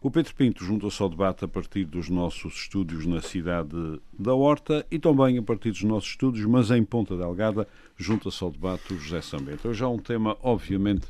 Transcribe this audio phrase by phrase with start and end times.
[0.00, 4.86] O Pedro Pinto junta-se ao debate a partir dos nossos estúdios na cidade da Horta
[4.92, 7.66] e também a partir dos nossos estúdios, mas em Ponta Delgada,
[7.96, 9.66] junta-se ao debate o José Sambento.
[9.66, 11.08] Hoje há um tema, obviamente,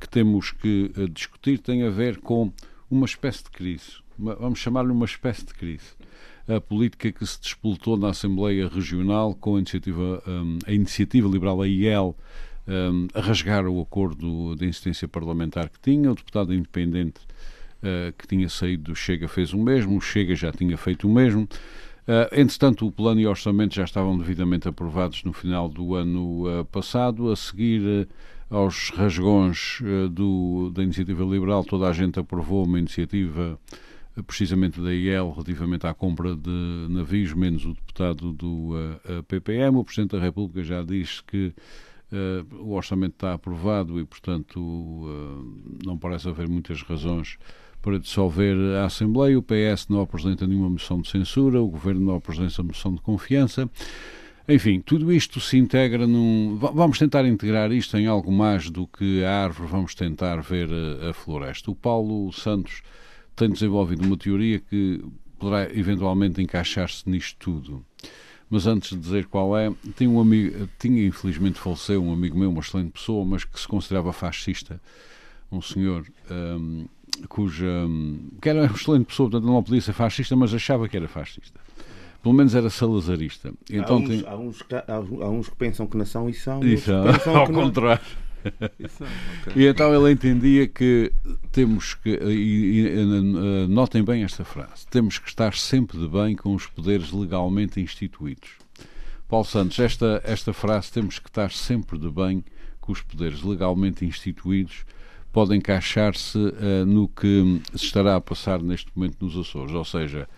[0.00, 2.52] que temos que uh, discutir, tem a ver com
[2.88, 5.96] uma espécie de crise, uma, vamos chamar-lhe uma espécie de crise.
[6.46, 11.60] A política que se despoltou na Assembleia Regional com a iniciativa, um, a iniciativa liberal,
[11.60, 12.16] a IEL,
[12.68, 17.20] um, a rasgar o acordo de incidência parlamentar que tinha, o deputado independente
[17.82, 21.12] uh, que tinha saído do Chega fez o mesmo, o Chega já tinha feito o
[21.12, 21.42] mesmo.
[21.42, 26.60] Uh, entretanto, o plano e o orçamento já estavam devidamente aprovados no final do ano
[26.60, 27.30] uh, passado.
[27.30, 28.08] A seguir
[28.50, 29.78] aos rasgões
[30.10, 33.60] do, da iniciativa liberal, toda a gente aprovou uma iniciativa
[34.26, 38.70] precisamente da IEL relativamente à compra de navios, menos o deputado do
[39.28, 39.76] PPM.
[39.76, 41.52] O Presidente da República já disse que
[42.10, 47.36] Uh, o orçamento está aprovado e, portanto, uh, não parece haver muitas razões
[47.82, 49.38] para dissolver a Assembleia.
[49.38, 53.70] O PS não apresenta nenhuma moção de censura, o Governo não apresenta moção de confiança.
[54.48, 56.56] Enfim, tudo isto se integra num.
[56.56, 60.70] Vamos tentar integrar isto em algo mais do que a árvore, vamos tentar ver
[61.06, 61.70] a, floresta.
[61.70, 62.82] O Paulo Santos
[63.36, 65.04] tem desenvolvido uma teoria que
[65.38, 67.84] poderá eventualmente encaixar-se nisto tudo.
[68.48, 72.50] Mas antes de dizer qual é, tinha um amigo, tinha infelizmente faleceu um amigo meu,
[72.50, 74.80] uma excelente pessoa, mas que se considerava fascista,
[75.52, 76.86] um senhor um,
[77.26, 77.66] cuja.
[77.66, 81.08] Um, que era uma excelente pessoa, portanto não podia ser fascista, mas achava que era
[81.08, 81.58] fascista.
[82.22, 83.52] Pelo menos era salazarista.
[83.70, 84.24] Então, há, uns, tem...
[84.26, 86.62] há, uns que, há, há, uns que pensam que nação e são.
[86.64, 88.04] Isso, ao contrário.
[88.78, 89.04] Isso,
[89.42, 89.64] okay.
[89.64, 91.12] E então ele entendia que
[91.52, 96.36] temos que, e, e, e, notem bem esta frase, temos que estar sempre de bem
[96.36, 98.50] com os poderes legalmente instituídos.
[99.28, 102.44] Paulo Santos, esta, esta frase, temos que estar sempre de bem
[102.80, 104.86] com os poderes legalmente instituídos,
[105.32, 109.74] pode encaixar-se uh, no que se estará a passar neste momento nos Açores.
[109.74, 110.28] Ou seja,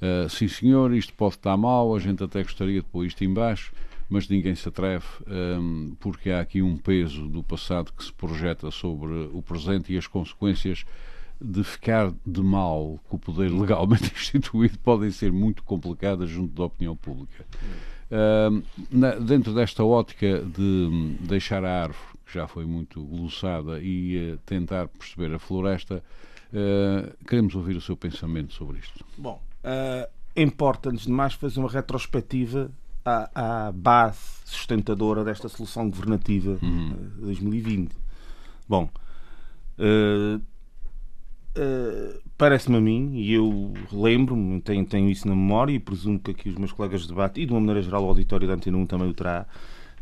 [0.00, 3.32] uh, sim senhor, isto pode estar mal, a gente até gostaria de pôr isto em
[3.32, 3.72] baixo,
[4.08, 8.70] mas ninguém se atreve um, porque há aqui um peso do passado que se projeta
[8.70, 10.84] sobre o presente e as consequências
[11.40, 16.64] de ficar de mal com o poder legalmente instituído podem ser muito complicadas junto da
[16.64, 17.44] opinião pública.
[18.10, 24.32] Um, na, dentro desta ótica de deixar a árvore, que já foi muito glossada, e
[24.32, 26.02] uh, tentar perceber a floresta,
[26.52, 29.04] uh, queremos ouvir o seu pensamento sobre isto.
[29.16, 32.72] Bom, uh, importa, antes de mais, fazer uma retrospectiva
[33.04, 36.96] à, à base sustentadora desta solução governativa uhum.
[37.14, 37.94] de 2020.
[38.68, 38.90] Bom,
[39.78, 46.18] uh, uh, parece-me a mim, e eu lembro-me, tenho, tenho isso na memória e presumo
[46.18, 48.54] que aqui os meus colegas de debate e de uma maneira geral o auditório da
[48.54, 49.46] Antena 1 também o terá,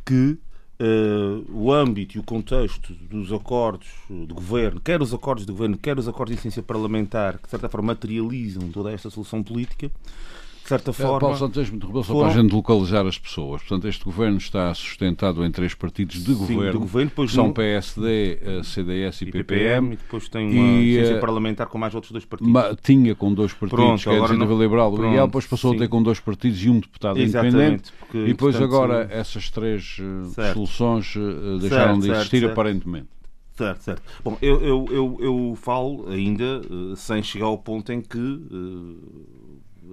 [0.02, 0.38] que
[0.84, 5.78] Uh, o âmbito e o contexto dos acordos de governo, quer os acordos de governo,
[5.78, 9.88] quer os acordos de ciência parlamentar, que de certa forma materializam toda esta solução política,
[10.72, 11.20] certa é, forma.
[11.20, 12.28] Paulo Santos, me interrompeu só foram...
[12.28, 13.62] para a gente localizar as pessoas.
[13.62, 16.88] Portanto, este governo está sustentado em três partidos de Sim, governo.
[17.04, 17.54] Depois são no...
[17.54, 19.92] PSD, eh, CDS e, e PPM.
[19.92, 22.52] E depois tem uma e, eh, parlamentar com mais outros dois partidos.
[22.52, 25.70] Ma, tinha com dois partidos, Pronto, que é a Iniciativa Liberal e IEL, depois passou
[25.70, 25.76] sim.
[25.76, 27.92] a ter com dois partidos e um deputado Exatamente, independente.
[27.98, 30.54] Porque, e depois agora essas três eh, certo.
[30.54, 31.14] soluções
[31.60, 33.08] deixaram certo, de existir certo, aparentemente.
[33.54, 34.02] Certo, certo.
[34.24, 36.62] Bom, eu, eu, eu, eu falo ainda
[36.96, 38.40] sem chegar ao ponto em que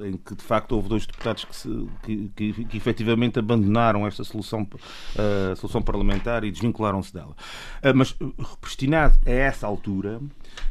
[0.04, 4.24] em que de facto houve dois deputados que, se, que, que, que efetivamente abandonaram esta
[4.24, 7.36] solução, uh, solução parlamentar e desvincularam-se dela.
[7.84, 8.16] Uh, mas
[8.62, 10.22] prestinado a essa altura,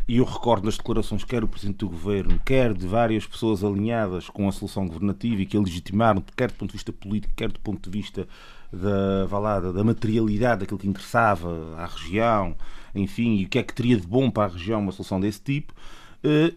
[0.07, 4.29] e eu recordo nas declarações quer o Presidente do Governo, quer de várias pessoas alinhadas
[4.29, 7.51] com a solução governativa e que a legitimaram, quer do ponto de vista político, quer
[7.51, 8.29] do ponto de vista
[8.73, 12.57] da, valada, da materialidade daquilo que interessava à região,
[12.95, 15.41] enfim, e o que é que teria de bom para a região uma solução desse
[15.41, 15.73] tipo,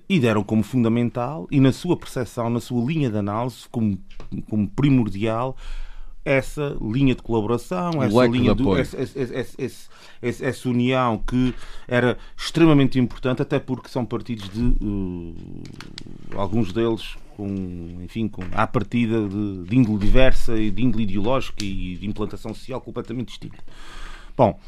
[0.10, 3.98] e deram como fundamental, e na sua percepção, na sua linha de análise, como,
[4.50, 5.56] como primordial,
[6.24, 9.90] essa linha de colaboração, essa linha de, essa, essa,
[10.22, 11.54] essa, união que
[11.88, 15.36] era extremamente importante, até porque são partidos de uh,
[16.36, 21.64] alguns deles com, enfim, com à partida de, de índole diversa e de índole ideológica
[21.64, 23.58] e de implantação social completamente distinta.
[24.38, 24.60] Bom,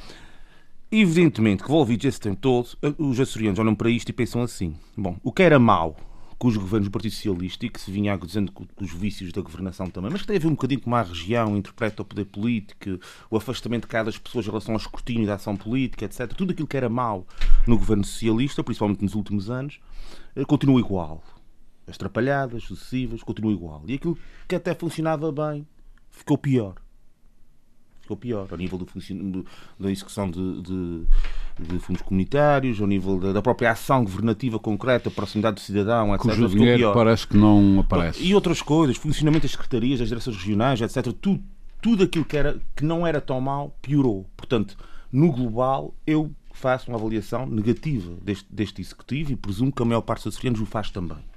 [0.96, 2.70] Evidentemente que, envolvidos esse tempo todo,
[3.00, 5.98] os açorianos olham para isto e pensam assim: bom, o que era mau
[6.38, 9.42] com os governos do Partido Socialista e que se vinha dizendo com os vícios da
[9.42, 12.26] governação também, mas que tem a ver um bocadinho com a região interpreta o poder
[12.26, 16.32] político, o afastamento de cada pessoas em relação ao escrutínio da ação política, etc.
[16.32, 17.26] Tudo aquilo que era mau
[17.66, 19.80] no governo socialista, principalmente nos últimos anos,
[20.36, 21.24] eh, continua igual.
[21.88, 23.84] As trapalhadas sucessivas continua igual.
[23.88, 24.16] E aquilo
[24.48, 25.66] que até funcionava bem
[26.12, 26.76] ficou pior
[28.04, 29.46] ficou pior, ao nível do
[29.80, 31.02] da execução de, de,
[31.58, 36.28] de, fundos comunitários, ao nível da, da, própria ação governativa concreta, proximidade do cidadão, etc.
[36.28, 36.94] Cujo dinheiro pior.
[36.94, 38.22] parece que não aparece.
[38.22, 41.14] E outras coisas, funcionamento das secretarias, das direções regionais, etc.
[41.14, 41.42] Tudo,
[41.82, 44.26] tudo aquilo que, era, que não era tão mal piorou.
[44.36, 44.78] Portanto,
[45.10, 50.02] no global, eu faço uma avaliação negativa deste, deste executivo e presumo que a maior
[50.02, 51.33] parte dos açorianos o faz também.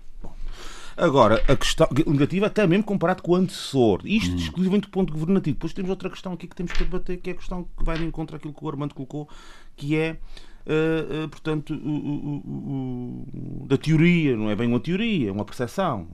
[0.96, 4.00] Agora, a questão negativa até mesmo comparado com o antecessor.
[4.04, 4.36] Isto hum.
[4.36, 5.54] exclusivamente do ponto governativo.
[5.54, 7.98] Depois temos outra questão aqui que temos que debater, que é a questão que vai
[7.98, 9.28] de encontro àquilo que o Armando colocou,
[9.76, 10.18] que é
[10.66, 16.08] Uh, uh, portanto, uh, da teoria, não é bem uma teoria, é uma percepção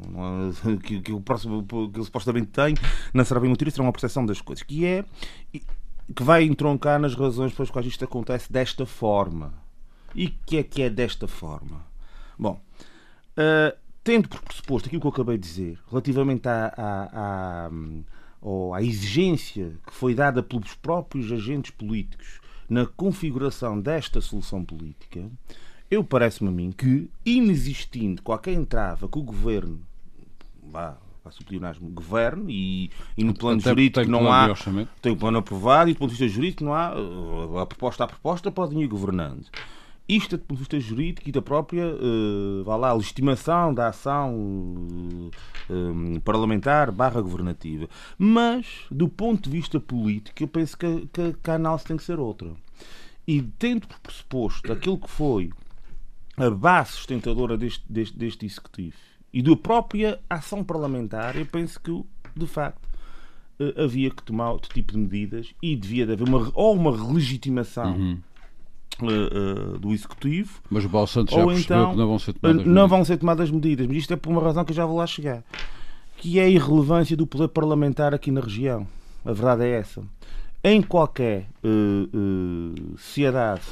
[0.66, 2.74] é, que, que, o próximo que ele supostamente tem,
[3.14, 5.06] não será bem uma teoria, será uma percepção das coisas, que é
[6.14, 9.54] que vai entroncar nas razões pelas quais isto acontece desta forma.
[10.14, 11.86] E que é que é desta forma?
[12.38, 12.60] Bom,
[14.04, 19.72] tendo por pressuposto aquilo que eu acabei de dizer, relativamente à, à, à, à exigência
[19.86, 25.30] que foi dada pelos próprios agentes políticos na configuração desta solução política,
[25.90, 29.80] eu parece-me a mim que, inexistindo qualquer entrava que o governo
[30.62, 34.54] vá, o pleonasmo, governo e, e no plano Até jurídico não há.
[35.00, 36.94] Tem o plano aprovado e do ponto de vista jurídico não há.
[37.60, 39.44] A proposta à proposta podem ir governando.
[40.14, 45.30] Isto do ponto de vista jurídico e da própria uh, vá lá, legitimação da ação
[45.70, 47.88] uh, parlamentar barra governativa.
[48.18, 52.02] Mas, do ponto de vista político, eu penso que, que, que a análise tem que
[52.02, 52.52] ser outra.
[53.26, 55.50] E tendo por pressuposto aquilo que foi
[56.36, 58.96] a base sustentadora deste, deste, deste executivo
[59.32, 62.04] e da própria ação parlamentar, eu penso que,
[62.36, 62.86] de facto,
[63.78, 67.96] havia que tomar outro tipo de medidas e devia haver uma, ou uma legitimação.
[67.96, 68.31] Uhum
[69.08, 70.60] Uh, uh, do Executivo.
[70.70, 72.90] Mas o Paulo Santos já então, que não vão ser tomadas Não medidas.
[72.90, 75.06] vão ser tomadas medidas, mas isto é por uma razão que eu já vou lá
[75.06, 75.42] chegar.
[76.16, 78.86] Que é a irrelevância do poder parlamentar aqui na região.
[79.24, 80.02] A verdade é essa.
[80.64, 83.62] Em qualquer uh, sociedade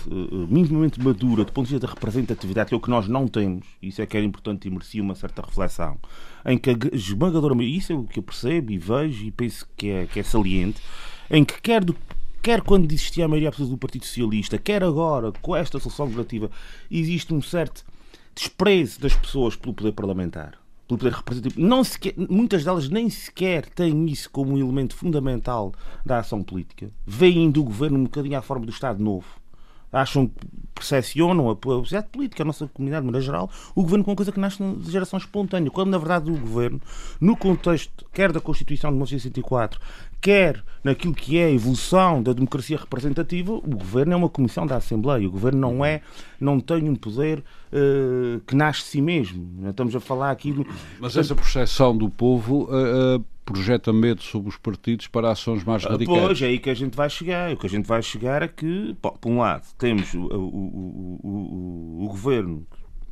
[0.48, 3.64] minimamente madura, do ponto de vista da representatividade, que é o que nós não temos,
[3.80, 5.96] isso é que era importante e merecia uma certa reflexão,
[6.44, 9.88] em que a esmagadora isso é o que eu percebo e vejo e penso que
[9.88, 10.82] é, que é saliente,
[11.30, 11.94] em que quer do
[12.42, 16.50] quer quando existia a maioria absoluta do Partido Socialista, quer agora com esta solução governativa,
[16.90, 17.84] existe um certo
[18.34, 21.60] desprezo das pessoas pelo poder parlamentar, pelo poder representativo.
[21.60, 25.72] Não sequer, muitas delas nem sequer têm isso como um elemento fundamental
[26.04, 26.90] da ação política.
[27.06, 29.39] Veem do governo um bocadinho à forma do Estado Novo.
[29.92, 30.30] Acham,
[30.74, 34.32] percepcionam a sociedade política, a nossa comunidade, de maneira geral, o governo com uma coisa
[34.32, 35.70] que nasce na geração espontânea.
[35.70, 36.80] Quando, na verdade, o governo,
[37.20, 39.80] no contexto quer da Constituição de 1964,
[40.20, 44.76] quer naquilo que é a evolução da democracia representativa, o governo é uma comissão da
[44.76, 45.28] Assembleia.
[45.28, 46.00] O governo não é,
[46.40, 49.68] não tem um poder uh, que nasce de si mesmo.
[49.68, 50.52] Estamos a falar aqui.
[50.52, 50.66] Do...
[50.98, 52.68] Mas essa percepção do povo.
[52.70, 56.20] Uh, projeta medo sobre os partidos para ações mais radicais.
[56.20, 57.52] Pois, é aí que a gente vai chegar.
[57.52, 61.20] O que a gente vai chegar é que, por um lado, temos o, o, o,
[61.22, 62.66] o, o governo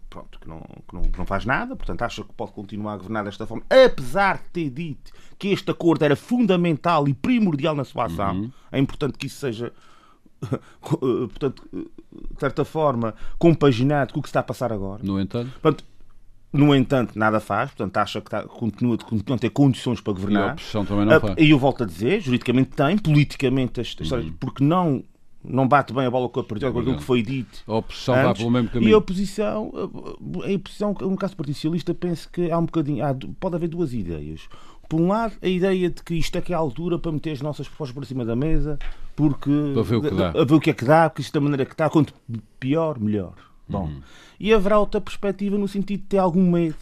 [0.09, 2.97] pronto, que, não, que não, que não faz nada, portanto acha que pode continuar a
[2.97, 7.85] governar desta forma, apesar de ter dito que este acordo era fundamental e primordial na
[7.85, 8.37] sua ação.
[8.37, 8.53] Uhum.
[8.73, 9.73] É importante que isso seja,
[10.81, 15.03] portanto, de certa forma, compaginado com o que está a passar agora.
[15.05, 15.51] No entanto.
[15.61, 15.85] Portanto,
[16.53, 20.43] no entanto, nada faz, portanto, acha que está, continua, continua a ter condições para governar.
[20.43, 21.35] E a oposição também não faz.
[21.39, 24.33] E eu volto a dizer, juridicamente tem, politicamente, história, uhum.
[24.39, 25.03] porque não
[25.45, 27.63] não bate bem a bola com a partida, com aquilo que foi dito.
[27.67, 28.91] A oposição antes, vai pelo mesmo caminho.
[28.91, 33.55] E a oposição, a oposição, no caso Socialista, penso que há um bocadinho, há, pode
[33.55, 34.49] haver duas ideias.
[34.89, 37.33] Por um lado, a ideia de que isto é que é a altura para meter
[37.33, 38.79] as nossas propostas por cima da mesa,
[39.15, 41.33] porque para ver o que dá, a ver o que é que dá, porque isto
[41.33, 42.13] da maneira que está, quanto
[42.59, 43.35] pior, melhor.
[43.69, 44.01] Bom, uhum.
[44.41, 46.77] e haverá outra perspectiva no sentido de ter algum medo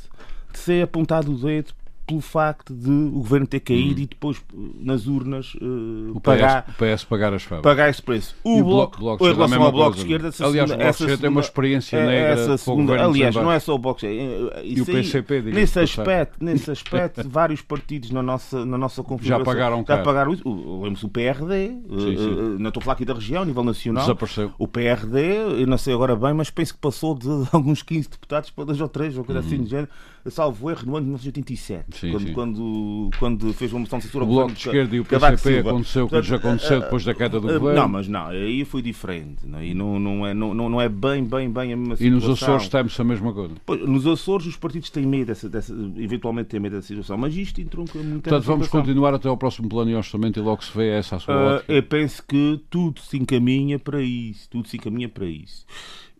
[0.52, 1.74] de ser apontado o dedo
[2.06, 4.04] pelo facto de o governo ter caído hum.
[4.04, 4.40] e depois
[4.78, 7.72] nas urnas uh, o pagar, PS, o PS pagar as fábricas.
[7.72, 8.36] Pagar esse preço.
[8.44, 11.02] O, e bloco, bloco, em relação ao Bloco de Esquerda, aliás, segunda, o Bloco de
[11.02, 14.06] Esquerda tem uma experiência é, negra essa segunda, aliás, não é só o Bloco de
[14.06, 14.62] Esquerda.
[14.62, 19.44] E o PCP, nesse aspecto, nesse aspecto, vários partidos na nossa, na nossa configuração já
[19.44, 20.42] pagaram já pagaram isso.
[20.82, 22.30] Lembro-se o PRD, sim, sim.
[22.30, 24.04] Uh, não estou a falar aqui da região, a nível nacional.
[24.04, 24.52] Desapareceu.
[24.58, 28.50] O PRD, eu não sei agora bem, mas penso que passou de alguns 15 deputados
[28.50, 29.54] para dois ou três, ou coisa assim uhum.
[29.56, 29.90] assim de género
[30.30, 31.98] salvo erro, no ano de 1987.
[31.98, 32.32] Sim, quando, sim.
[32.32, 36.04] Quando, quando fez uma moção de censura O Bloco de Esquerda e o PCP aconteceu
[36.06, 37.80] o que lhes Portanto, aconteceu eh, depois da queda do eh, governo.
[37.80, 39.46] Não, mas não, aí foi diferente.
[39.46, 39.66] Não, é?
[39.66, 42.30] e não, não, é, não, não é bem, bem, bem a mesma E situação.
[42.30, 43.54] nos Açores temos a mesma coisa.
[43.64, 47.36] Pois, Nos Açores os partidos têm medo dessa, dessa, eventualmente têm medo dessa situação, mas
[47.36, 48.80] isto entronca muito Portanto, vamos situação.
[48.86, 51.72] continuar até ao próximo plano de orçamento e logo se vê essa a sua ótica.
[51.72, 54.48] eu penso que tudo se encaminha para isso.
[54.50, 55.64] Tudo se encaminha para isso.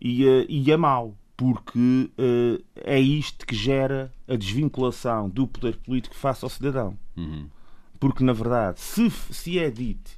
[0.01, 5.77] E, ah, e é mau, porque ah, é isto que gera a desvinculação do poder
[5.77, 6.97] político face ao cidadão.
[7.15, 7.45] Uhum.
[7.99, 10.11] Porque, na verdade, se, se é dito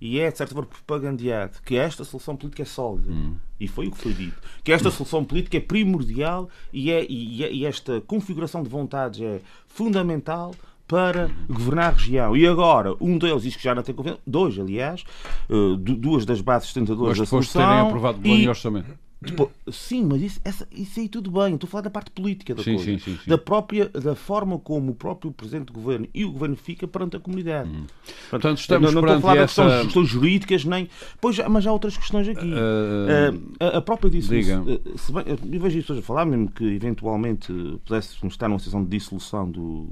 [0.00, 3.10] e é, de certa forma, propagandeado que esta solução política é sólida,
[3.58, 7.42] e foi o que foi dito, que esta solução política é primordial e, é, e,
[7.42, 10.54] e- e esta configuração de vontades é fundamental
[10.86, 12.36] para governar a região.
[12.36, 15.02] E agora, um deles diz que já não tem confiança, dois, aliás,
[15.48, 17.72] eh, du- duas das bases sustentadoras Mas da depois de solução.
[17.72, 18.98] terem aprovado o plano de e- orçamento.
[19.20, 21.54] Depois- sim, mas isso, essa- isso aí tudo bem.
[21.54, 22.84] Estou a falar da parte política da Sim, coisa.
[22.84, 23.18] sim, sim.
[23.26, 27.16] Da própria da forma como o próprio Presidente do Governo e o Governo fica perante
[27.16, 27.68] a comunidade.
[27.70, 27.86] Uhum.
[28.30, 30.88] Portanto, estamos não, não estou a falar essa- das questões, jurídicas, nem.
[31.20, 32.52] Pois, mas há outras questões aqui.
[32.54, 34.62] Ah, Ah, a, a própria diga.
[34.62, 37.52] ah, se bem- Eu vejo as pessoas a falar, mesmo que eventualmente
[37.86, 39.86] pudéssemos estar numa situação de dissolução do,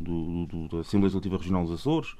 [0.00, 2.14] do- do- da Assembleia Legislativa Regional dos Açores.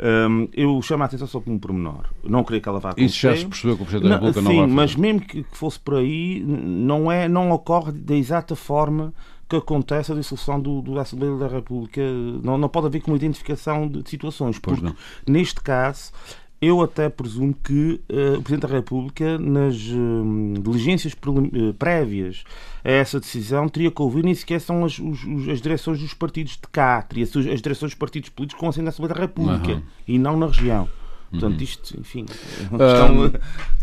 [0.00, 2.04] Ah, eu chamo a atenção só por um pormenor.
[2.24, 3.06] Não creio que ela vá acontecer.
[3.06, 5.02] Isso já se percebeu que o Presidente da Não, República não sim, vai mas fazer.
[5.02, 9.12] mesmo que, que fosse por aí, não, é, não ocorre da exata forma
[9.48, 12.00] que acontece a dissolução do, do- da Assembleia da República.
[12.42, 14.58] Não, não pode haver como identificação de, de situações.
[14.58, 14.94] Pois Porque,
[15.26, 16.12] neste caso,
[16.60, 22.42] eu até presumo que eh, o Presidente da República, nas eh, diligências eh, prévias
[22.84, 26.52] a essa decisão, teria que ouvir nem sequer são as, os- as direções dos partidos
[26.54, 29.82] de cá, teria as direções dos partidos políticos com Assembleia da República Aham.
[30.06, 30.88] e não na região.
[31.30, 33.32] Portanto, isto, enfim, questão.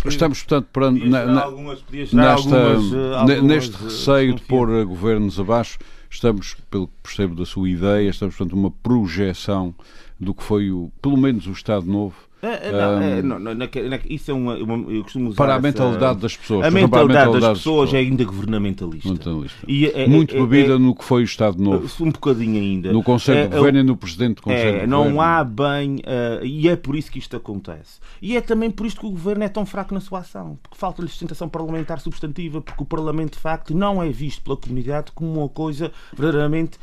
[0.06, 5.40] Estamos, portanto, perante, na- na- algumas- nesta, algumas, eh, algumas, neste receio de pôr governos
[5.40, 5.78] abaixo,
[6.10, 9.76] estamos, pelo que percebo da sua ideia, estamos, portanto, uma projeção
[10.20, 13.40] do que foi, o, pelo menos, o Estado Novo É, é, não, é, Ahm, não,
[13.40, 16.38] não, na- na- isso é uma, uma- eu costumo usar para a essa- mentalidade das
[16.38, 16.66] pessoas.
[16.66, 19.10] A exemplo, para mentalidade das pessoas é ainda governamentalista.
[19.10, 19.58] Mentalista.
[19.68, 22.92] E é- é- Muito é- bebida no que foi o Estado Novo, Um bocadinho ainda.
[22.94, 25.22] no Conselho de Governo e no Presidente do Conselho de não Governo.
[25.22, 28.00] há bem, eh, e é por isso que isto acontece.
[28.22, 30.78] E é também por isto que o governo é tão fraco na sua ação, porque
[30.78, 35.40] falta-lhe sustentação parlamentar substantiva, porque o Parlamento, de facto, não é visto pela comunidade como
[35.40, 36.78] uma coisa verdadeiramente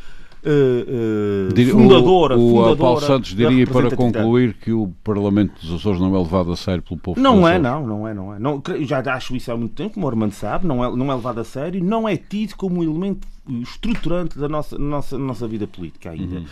[1.54, 2.36] Dir- fundadora.
[2.36, 6.18] o, o fundadora Paulo Santos diria para concluir que o Parlamento dos Açores não é
[6.18, 7.62] levado a sério pelo povo Não é, Açores.
[7.62, 8.38] não, não é, não é.
[8.38, 11.14] Não, já acho isso há muito tempo, como o Armando sabe, não é, não é
[11.14, 13.26] levado a sério, não é tido como um elemento
[13.62, 16.42] estruturante da nossa, nossa, nossa vida política ainda.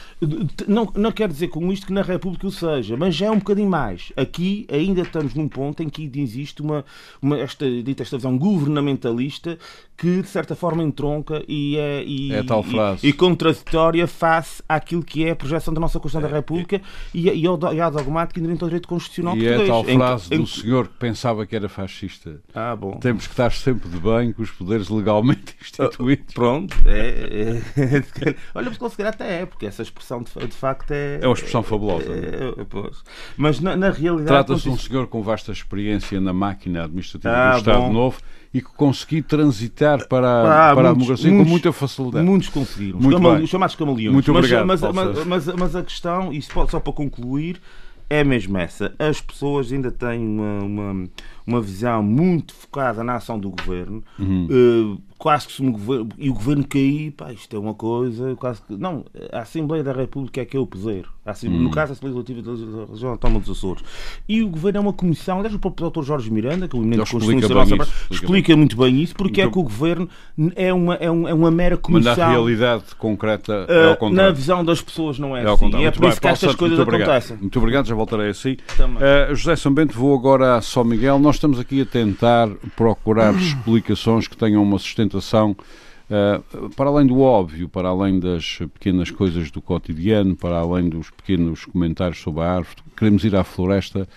[0.66, 3.38] Não, não quero dizer com isto que na República o seja, mas já é um
[3.38, 4.12] bocadinho mais.
[4.16, 6.85] Aqui ainda estamos num ponto em que existe uma,
[7.23, 9.56] uma esta, dita esta visão governamentalista
[9.97, 13.06] que de certa forma entronca e é, e, É tal e- frase.
[13.06, 16.80] e contraditória face àquilo que é a projeção da nossa Constituição da República
[17.12, 19.68] e, e, ao, e ao dogmático inerente ao direito constitucional E é português.
[19.68, 22.40] tal Em que- frase em do que- senhor que pensava que era fascista.
[22.54, 22.92] ah, bom.
[22.92, 26.32] Temos que estar sempre de bem com os poderes legalmente instituídos.
[26.35, 26.79] Pronto.
[26.87, 31.18] É, é- Olha, mas se calhar até é, porque essa expressão de, de facto é.
[31.22, 32.04] É uma expressão fabulosa.
[32.12, 33.02] é- é- pois.
[33.37, 34.28] Mas na, na realidade.
[34.28, 37.92] Trata-se de um senhor com vasta experiência na máquina administrativa Ah, do Estado bom.
[37.92, 38.18] Novo
[38.52, 42.26] e que conseguiu transitar para, Ah, para a muitos- democracia muitos- com muita facilidade.
[42.26, 42.99] Muitos conseguiram.
[43.00, 44.12] Muito camale- chamados camaleões.
[44.12, 47.60] Muito mas, obrigado, mas, mas, mas, mas a questão, e só, para concluir,
[48.08, 48.92] é mesmo essa.
[48.99, 51.08] As pessoas ainda têm uma, uma,
[51.46, 54.02] uma visão muito focada na ação do governo.
[54.18, 54.49] Uhum.
[54.50, 58.34] Eh, quase que se um governo, e o governo cair, pá, isto é uma coisa,
[58.36, 58.74] quase que.
[58.76, 61.04] Não, a Assembleia da República é que é o poder.
[61.26, 61.68] A Assembleia- Uhum.
[61.68, 63.84] No caso, a Assembleia Legislativa da Região Autónoma dos Açores.
[64.26, 66.02] E o governo é uma comissão, aliás, o próprio Dr.
[66.02, 69.00] Jorge Miranda, que é o eminente explica constitucionalista da nossa isso, explica explica muito bem
[69.02, 70.08] isso, porque é Então- que o governo
[70.56, 72.16] é uma, é um- é uma mera Mas comissão.
[72.16, 74.34] na realidade concreta é Uh, ao na contrário.
[74.34, 75.56] visão das pessoas não é, É assim.
[75.64, 75.86] contrário.
[75.86, 77.08] É por bem, isso que estas coisas muito obrigado.
[77.10, 77.36] acontecem.
[77.36, 78.56] Muito obrigado, já voltarei assim.
[78.76, 78.96] Também.
[78.96, 81.18] Uh, José Sambento, vou agora a São Miguel.
[81.18, 87.21] Nós estamos aqui a tentar procurar explicações que tenham uma sustentação uh, para além do
[87.21, 92.52] óbvio, para além das pequenas coisas do cotidiano, para além dos pequenos comentários sobre a
[92.52, 92.76] árvore.
[92.97, 94.09] Queremos ir à floresta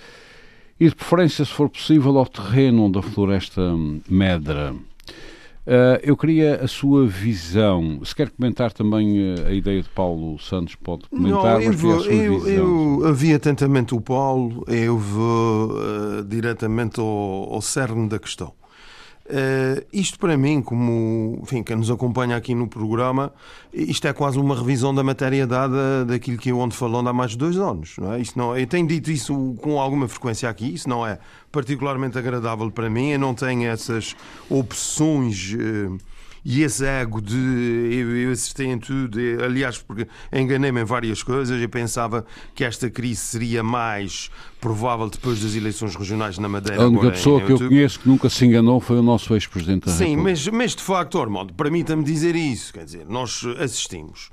[0.80, 3.62] e, de preferência, se for possível, ao terreno onde a floresta
[4.10, 4.76] medra.
[5.66, 8.02] Uh, eu queria a sua visão.
[8.04, 12.00] Se quer comentar também uh, a ideia de Paulo Santos, pode comentar, Não, eu, vou,
[12.02, 12.50] sua eu, visão.
[12.50, 18.54] eu havia atentamente o Paulo, eu vou eh, diretamente ao, ao cerne da questão.
[19.26, 23.32] Eh, isto para mim, como enfim, quem nos acompanha aqui no programa,
[23.74, 27.32] isto é quase uma revisão da matéria dada daquilo que eu ando falando há mais
[27.32, 27.96] de dois anos.
[27.98, 28.20] Não é?
[28.20, 31.20] Isto não, eu tenho dito isso com alguma frequência aqui, isso não é
[31.52, 34.16] particularmente agradável para mim, eu não tenho essas
[34.50, 35.56] opções.
[35.58, 36.13] eh,
[36.46, 41.62] e esse ego de eu, eu acertei em tudo, aliás, porque enganei-me em várias coisas,
[41.62, 46.84] eu pensava que esta crise seria mais provável depois das eleições regionais na Madeira.
[46.84, 49.92] A única pessoa que eu conheço que nunca se enganou foi o nosso ex-presidente da
[49.92, 54.30] Sim, mas, mas de facto, Ormond, permita-me dizer isso, quer dizer, nós assistimos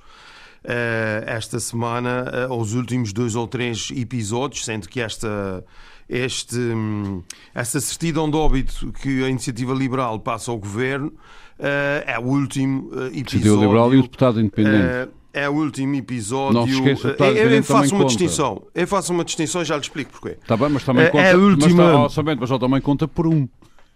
[0.65, 5.65] uh, esta semana uh, aos últimos dois ou três episódios, sendo que esta
[6.11, 7.23] este, um,
[7.55, 12.89] essa certidão de óbito que a iniciativa liberal passa ao governo uh, é o último
[12.89, 13.19] episódio.
[13.19, 15.09] Iniciativa liberal e o deputado independente.
[15.09, 16.55] Uh, é o último episódio.
[16.55, 18.07] Não se esqueça, eu, eu faço uma conta.
[18.07, 18.63] distinção.
[18.75, 20.37] Eu faço uma distinção e já lhe explico porquê.
[20.43, 21.23] Está bem, mas também conta.
[21.23, 22.03] É a última...
[22.03, 23.49] Mas, tá, mas, também conta por um.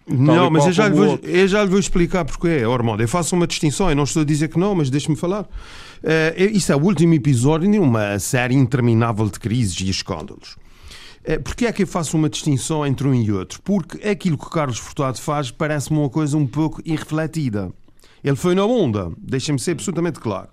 [0.06, 3.02] Não, mas eu já, lhe vou, eu já lhe vou explicar porquê, Ormond.
[3.02, 5.42] Eu faço uma distinção, eu não estou a dizer que não, mas deixe-me falar.
[5.42, 10.56] Uh, isso é o último episódio de uma série interminável de crises e escândalos.
[11.26, 13.60] Uh, Porquê é que eu faço uma distinção entre um e outro?
[13.62, 17.72] Porque aquilo que o Carlos Furtado faz parece-me uma coisa um pouco irrefletida.
[18.22, 20.48] Ele foi na onda, deixem-me ser absolutamente claro.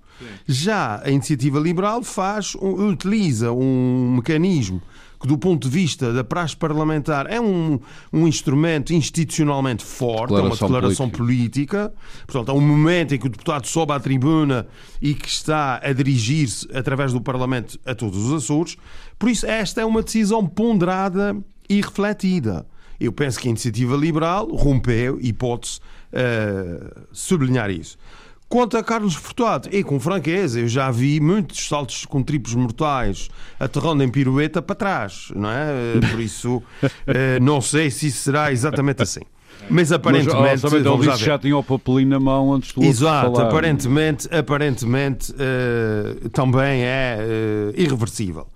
[0.46, 4.82] Já a iniciativa liberal faz, utiliza um mecanismo
[5.22, 7.80] que, do ponto de vista da praxe parlamentar, é um,
[8.12, 11.90] um instrumento institucionalmente forte, é uma declaração política.
[11.90, 11.94] política.
[12.26, 14.68] Portanto, é um momento em que o deputado sobe à tribuna
[15.02, 18.76] e que está a dirigir-se através do Parlamento a todos os Açores.
[19.20, 21.38] Por isso, esta é uma decisão ponderada
[21.70, 22.66] e refletida.
[23.00, 27.98] Eu penso que a iniciativa liberal rompeu e pode-se uh, sublinhar isso.
[28.52, 33.30] Quanto a Carlos Furtado, e com franqueza, eu já vi muitos saltos com triplos mortais
[33.58, 35.72] aterrando em pirueta para trás, não é?
[36.12, 36.62] Por isso,
[37.42, 39.22] não sei se isso será exatamente assim.
[39.70, 40.36] Mas aparentemente.
[40.36, 43.48] Mas, oh, vamos já tinha o papelinho na mão antes do Exato, falar.
[43.48, 48.50] aparentemente, aparentemente uh, também é uh, irreversível.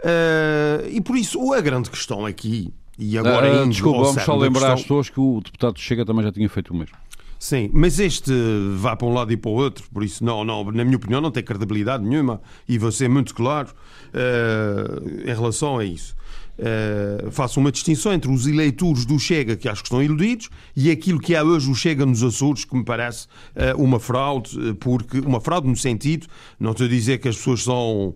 [0.00, 3.62] Uh, e por isso, a grande questão aqui, e agora.
[3.62, 6.74] Uh, desculpa, vamos só lembrar às pessoas que o deputado Chega também já tinha feito
[6.74, 6.96] o mesmo.
[7.40, 8.30] Sim, mas este
[8.76, 11.22] vai para um lado e para o outro, por isso, não, não, na minha opinião,
[11.22, 13.70] não tem credibilidade nenhuma e vou ser muito claro
[14.12, 16.14] uh, em relação a isso.
[16.58, 20.90] Uh, faço uma distinção entre os eleitores do Chega, que acho que estão iludidos, e
[20.90, 25.20] aquilo que é hoje o Chega nos Açores, que me parece uh, uma fraude, porque
[25.20, 26.26] uma fraude no sentido,
[26.58, 28.14] não estou a dizer que as pessoas são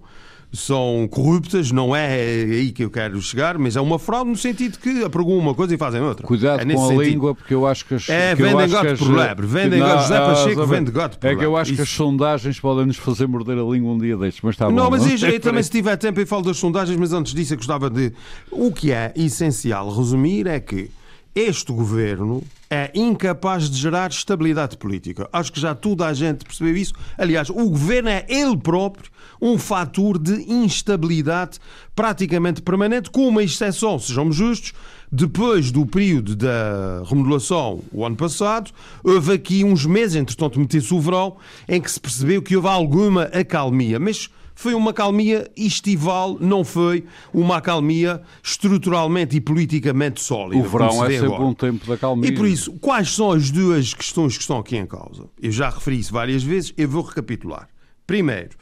[0.55, 4.79] são corruptas, não é aí que eu quero chegar, mas é uma fraude no sentido
[4.79, 6.25] que apregam uma coisa e fazem outra.
[6.27, 7.03] Cuidado é com a sentido.
[7.03, 8.09] língua, porque eu acho que as.
[8.09, 10.03] É, vendem gato as, por lebre, vendem gato.
[10.03, 11.77] José Pacheco vende gato por É que eu acho Isso.
[11.77, 14.85] que as sondagens podem nos fazer morder a língua um dia destes, mas está não,
[14.85, 14.91] bom.
[14.91, 17.55] Mas não, mas eu, também, se tiver tempo, eu falo das sondagens, mas antes disso,
[17.55, 18.13] eu gostava de.
[18.51, 20.91] O que é essencial resumir é que
[21.35, 22.43] este governo
[22.75, 25.29] é incapaz de gerar estabilidade política.
[25.33, 26.93] Acho que já toda a gente percebeu isso.
[27.17, 29.11] Aliás, o governo é ele próprio
[29.41, 31.59] um fator de instabilidade
[31.95, 34.73] praticamente permanente, com uma exceção, sejamos justos,
[35.13, 41.01] depois do período da remodelação, o ano passado, houve aqui uns meses, entretanto meteu-se o
[41.01, 41.37] verão,
[41.69, 44.01] em que se percebeu que houve alguma acalmia.
[44.01, 50.65] Mas foi uma acalmia estival, não foi uma acalmia estruturalmente e politicamente sólida.
[50.65, 51.43] O verão é sempre agora.
[51.43, 52.31] um tempo de acalmia.
[52.31, 55.29] E por isso, quais são as duas questões que estão aqui em causa?
[55.41, 57.69] Eu já referi isso várias vezes, eu vou recapitular.
[58.07, 58.57] Primeiro,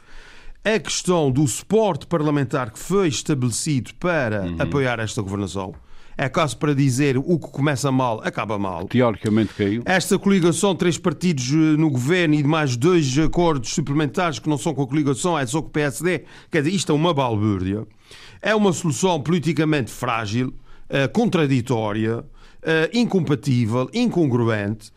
[0.63, 4.55] a questão do suporte parlamentar que foi estabelecido para uhum.
[4.59, 5.75] apoiar esta governação.
[6.17, 8.87] É caso para dizer o que começa mal, acaba mal.
[8.87, 9.81] Teoricamente caiu.
[9.85, 14.73] Esta coligação, três partidos eh, no governo e mais dois acordos suplementares que não são
[14.73, 16.23] com a coligação, é só com o PSD.
[16.51, 17.85] Quer dizer, isto é uma balbúrdia.
[18.41, 20.53] É uma solução politicamente frágil,
[20.89, 22.23] eh, contraditória,
[22.61, 24.91] eh, incompatível, incongruente.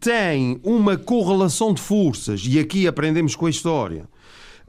[0.00, 4.08] tem uma correlação de forças, e aqui aprendemos com a história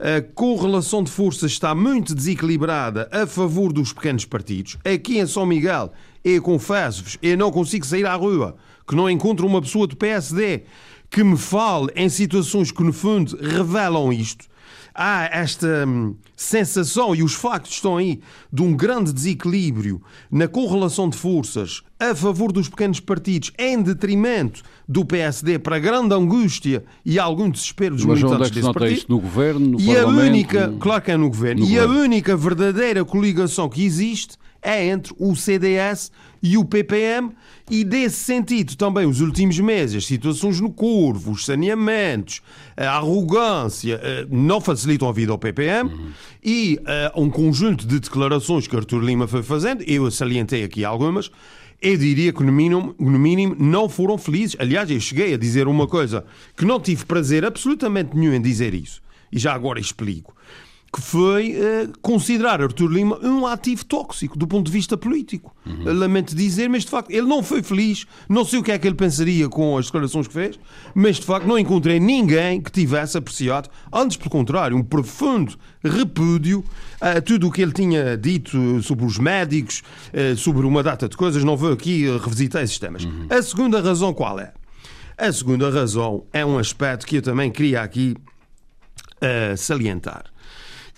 [0.00, 4.78] a correlação de forças está muito desequilibrada a favor dos pequenos partidos.
[4.82, 5.92] Aqui em São Miguel,
[6.24, 8.56] eu confesso-vos, eu não consigo sair à rua,
[8.88, 10.62] que não encontro uma pessoa do PSD
[11.10, 14.46] que me fale em situações que, no fundo, revelam isto
[14.94, 18.20] há esta hum, sensação, e os factos estão aí,
[18.52, 24.62] de um grande desequilíbrio na correlação de forças a favor dos pequenos partidos, em detrimento
[24.88, 28.72] do PSD, para grande angústia e algum desespero dos Mas militantes onde é que desse
[28.72, 28.98] partido.
[28.98, 31.94] Isto no governo, no e a única, claro que é no governo, no e governo.
[31.94, 37.32] a única verdadeira coligação que existe é entre o CDS e o PPM,
[37.70, 42.40] e desse sentido também os últimos meses, as situações no Corvo, os saneamentos,
[42.76, 46.10] a arrogância eh, não facilitam a vida ao PPM uhum.
[46.42, 46.80] e
[47.14, 51.30] uh, um conjunto de declarações que Artur Lima foi fazendo, eu salientei aqui algumas,
[51.80, 54.56] eu diria que no mínimo, no mínimo não foram felizes.
[54.58, 56.24] Aliás, eu cheguei a dizer uma coisa
[56.56, 59.00] que não tive prazer absolutamente nenhum em dizer isso,
[59.32, 60.34] e já agora explico.
[60.92, 65.54] Que foi uh, considerar Artur Lima um ativo tóxico do ponto de vista político.
[65.64, 65.92] Uhum.
[65.92, 68.06] Lamento dizer, mas de facto ele não foi feliz.
[68.28, 70.58] Não sei o que é que ele pensaria com as declarações que fez,
[70.92, 76.64] mas de facto não encontrei ninguém que tivesse apreciado, antes pelo contrário, um profundo repúdio
[77.00, 81.16] a tudo o que ele tinha dito sobre os médicos, uh, sobre uma data de
[81.16, 81.44] coisas.
[81.44, 83.04] Não vou aqui revisitar esses temas.
[83.04, 83.26] Uhum.
[83.30, 84.52] A segunda razão qual é?
[85.16, 88.16] A segunda razão é um aspecto que eu também queria aqui
[89.22, 90.24] uh, salientar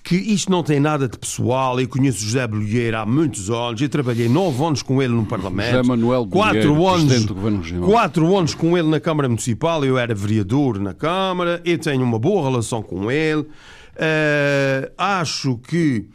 [0.03, 1.81] que isto não tem nada de pessoal.
[1.81, 3.81] Eu conheço José Bolheiro há muitos anos.
[3.81, 5.71] Eu trabalhei nove anos com ele no Parlamento.
[5.71, 7.89] José Manuel Bolheiro, quatro anos, do Governo Regional.
[7.89, 9.85] Quatro anos com ele na Câmara Municipal.
[9.85, 11.63] Eu era vereador na Câmara.
[11.65, 13.43] Eu tenho uma boa relação com ele.
[13.43, 16.09] Uh, acho que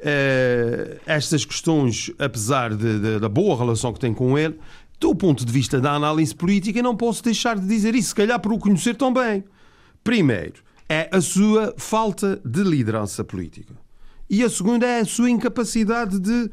[0.00, 4.58] uh, estas questões, apesar de, de, da boa relação que tenho com ele,
[4.98, 8.40] do ponto de vista da análise política, não posso deixar de dizer isso, se calhar
[8.40, 9.44] por o conhecer tão bem.
[10.02, 13.74] Primeiro, é a sua falta de liderança política.
[14.28, 16.50] E a segunda é a sua incapacidade de,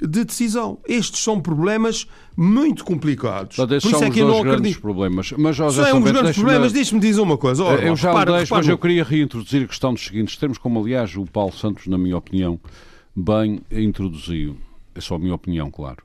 [0.00, 0.78] de decisão.
[0.86, 3.56] Estes são problemas muito complicados.
[3.56, 4.80] Por isso é que eu não acredito.
[4.80, 5.32] problemas.
[5.32, 6.72] Mas, ó, são os grandes problemas.
[6.72, 7.62] Deixe-me dizer uma coisa.
[7.62, 10.80] Eu já repara, deixo, repara, mas eu queria reintroduzir a questão dos seguintes termos, como
[10.80, 12.60] aliás o Paulo Santos, na minha opinião,
[13.14, 14.56] bem introduziu.
[14.94, 16.02] É só a minha opinião, claro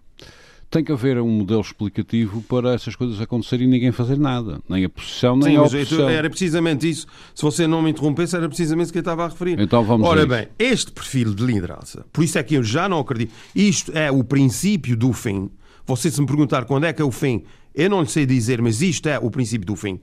[0.69, 4.61] tem que haver um modelo explicativo para essas coisas acontecerem e ninguém fazer nada.
[4.69, 6.09] Nem a posição, nem Sim, a oposição.
[6.09, 7.07] Era precisamente isso.
[7.33, 9.59] Se você não me interrompesse, era precisamente isso que eu estava a referir.
[9.59, 12.99] Então vamos Ora bem, este perfil de liderança, por isso é que eu já não
[12.99, 13.33] acredito.
[13.55, 15.49] Isto é o princípio do fim.
[15.87, 18.61] Você se me perguntar quando é que é o fim, eu não lhe sei dizer,
[18.61, 19.99] mas isto é o princípio do fim.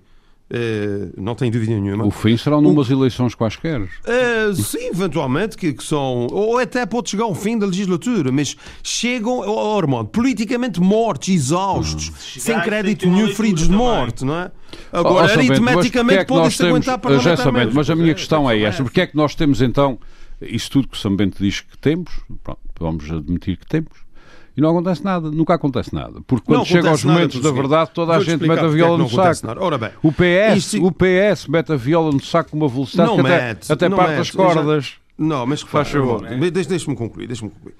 [0.48, 2.06] Uh, não tenho dúvida nenhuma.
[2.06, 2.92] O fim serão numas o...
[2.92, 3.80] eleições quaisquer.
[3.80, 6.28] Uh, sim, eventualmente, que, que, são.
[6.30, 12.10] Ou até pode chegar ao fim da legislatura, mas chegam, oh, Armando, politicamente mortos, exaustos,
[12.10, 12.40] hum.
[12.40, 14.52] sem crédito nenhum, feridos de morte, não é?
[14.92, 17.74] Agora, oh, aritmeticamente, é podem-se aguentar parlamentarmente.
[17.74, 19.98] Mas a minha questão é esta: porque é que nós temos então
[20.40, 22.20] isso tudo que o Sambento diz que temos?
[22.44, 24.05] Pronto, vamos admitir que temos
[24.56, 26.20] e não acontece nada, nunca acontece nada.
[26.26, 29.08] Porque quando chega aos momentos da verdade, toda a gente mete a viola é no
[29.08, 29.46] saco.
[29.58, 30.86] Ora bem, o PS, isto...
[30.86, 33.94] o PS mete a viola no saco com uma velocidade não que mete, até, até
[33.94, 34.84] parte das cordas.
[34.84, 34.92] Já...
[35.18, 36.50] Não, mas faz favor, é?
[36.50, 37.74] deixe-me concluir, deixe-me concluir.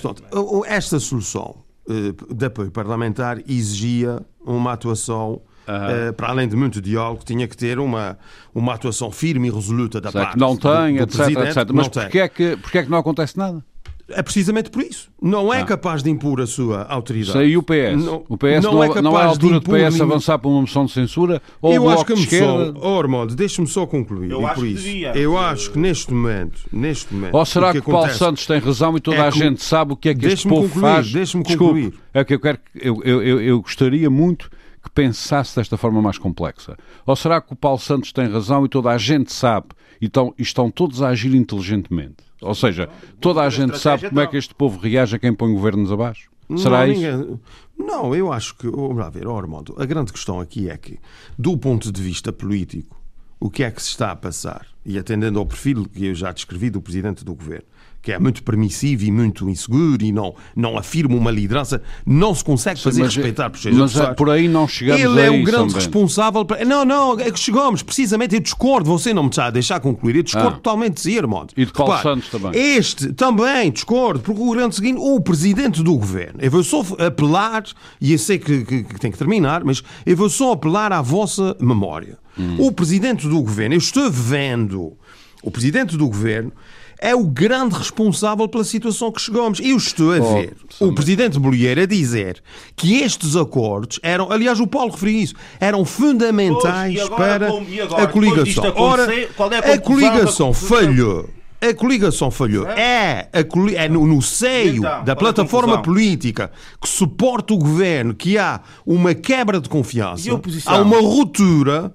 [0.00, 0.22] Portanto,
[0.66, 1.56] esta solução
[1.88, 7.54] uh, de apoio parlamentar exigia uma atuação Uh, para além de muito diálogo, tinha que
[7.54, 8.18] ter uma,
[8.54, 11.70] uma atuação firme e resoluta da parte não tem, do, do etc, etc.
[11.74, 13.62] Mas porquê é, que, porquê é que não acontece nada?
[14.10, 15.10] É precisamente por isso.
[15.20, 15.64] Não é ah.
[15.64, 17.32] capaz de impor a sua autoridade.
[17.32, 18.04] Sei o PS.
[18.04, 20.62] Não, o PS não, não, é, não é a altura do PS avançar para uma
[20.62, 24.30] moção de censura ou eu acho que a moção, oh, Armando, deixe-me só concluir.
[24.30, 27.34] Eu, acho, por isso, devia, eu acho que neste momento, neste momento.
[27.34, 29.96] Ou será que, que Paulo Santos tem razão e toda é a gente sabe o
[29.96, 31.12] que é que este povo concluir, faz?
[31.12, 31.92] Deixe-me concluir.
[32.14, 32.58] É que eu quero.
[32.74, 34.50] Eu, eu, eu, eu gostaria muito
[34.82, 36.76] que pensasse desta forma mais complexa.
[37.04, 39.68] Ou será que o Paulo Santos tem razão e toda a gente sabe
[40.00, 42.27] e estão, e estão todos a agir inteligentemente?
[42.40, 42.88] Ou seja,
[43.20, 46.30] toda a gente sabe como é que este povo reage a quem põe governos abaixo?
[46.56, 47.00] Será não, isso?
[47.00, 47.40] Ninguém...
[47.78, 50.98] Não, eu acho que, vamos lá ver, oh, Armando, a grande questão aqui é que,
[51.38, 53.00] do ponto de vista político,
[53.40, 54.66] o que é que se está a passar?
[54.84, 57.66] E atendendo ao perfil que eu já descrevi do Presidente do Governo,
[58.08, 62.42] que é muito permissivo e muito inseguro e não, não afirma uma liderança, não se
[62.42, 65.74] consegue fazer mas, respeitar por Mas é por aí não chegamos Ele é o grande
[65.74, 65.74] também.
[65.74, 66.42] responsável.
[66.42, 66.64] Para...
[66.64, 67.82] Não, não, é que chegamos.
[67.82, 68.88] Precisamente, eu discordo.
[68.88, 70.16] Você não me está a deixar concluir.
[70.16, 70.52] Eu discordo ah.
[70.52, 71.52] totalmente de si, Armando.
[71.54, 72.58] E de Paulo Repare, Santos também.
[72.58, 77.64] Este também discordo, porque o grande seguinte, o Presidente do Governo, eu vou só apelar,
[78.00, 81.02] e eu sei que, que, que tem que terminar, mas eu vou só apelar à
[81.02, 82.16] vossa memória.
[82.38, 82.56] Hum.
[82.58, 84.96] O Presidente do Governo, eu estou vendo
[85.42, 86.52] o Presidente do Governo
[86.98, 89.60] é o grande responsável pela situação que chegamos.
[89.60, 92.42] Eu estou a ver oh, o presidente Bolheiro a dizer
[92.74, 97.82] que estes acordos eram, aliás, o Paulo referiu isso, eram fundamentais pois, agora, para como,
[97.82, 98.74] agora, a coligação.
[98.76, 101.28] Ora, é a, a coligação falhou.
[101.60, 102.68] A coligação falhou.
[102.68, 108.14] É, a coli é no, no seio então, da plataforma política que suporta o governo
[108.14, 110.30] que há uma quebra de confiança,
[110.66, 111.92] há uma ruptura.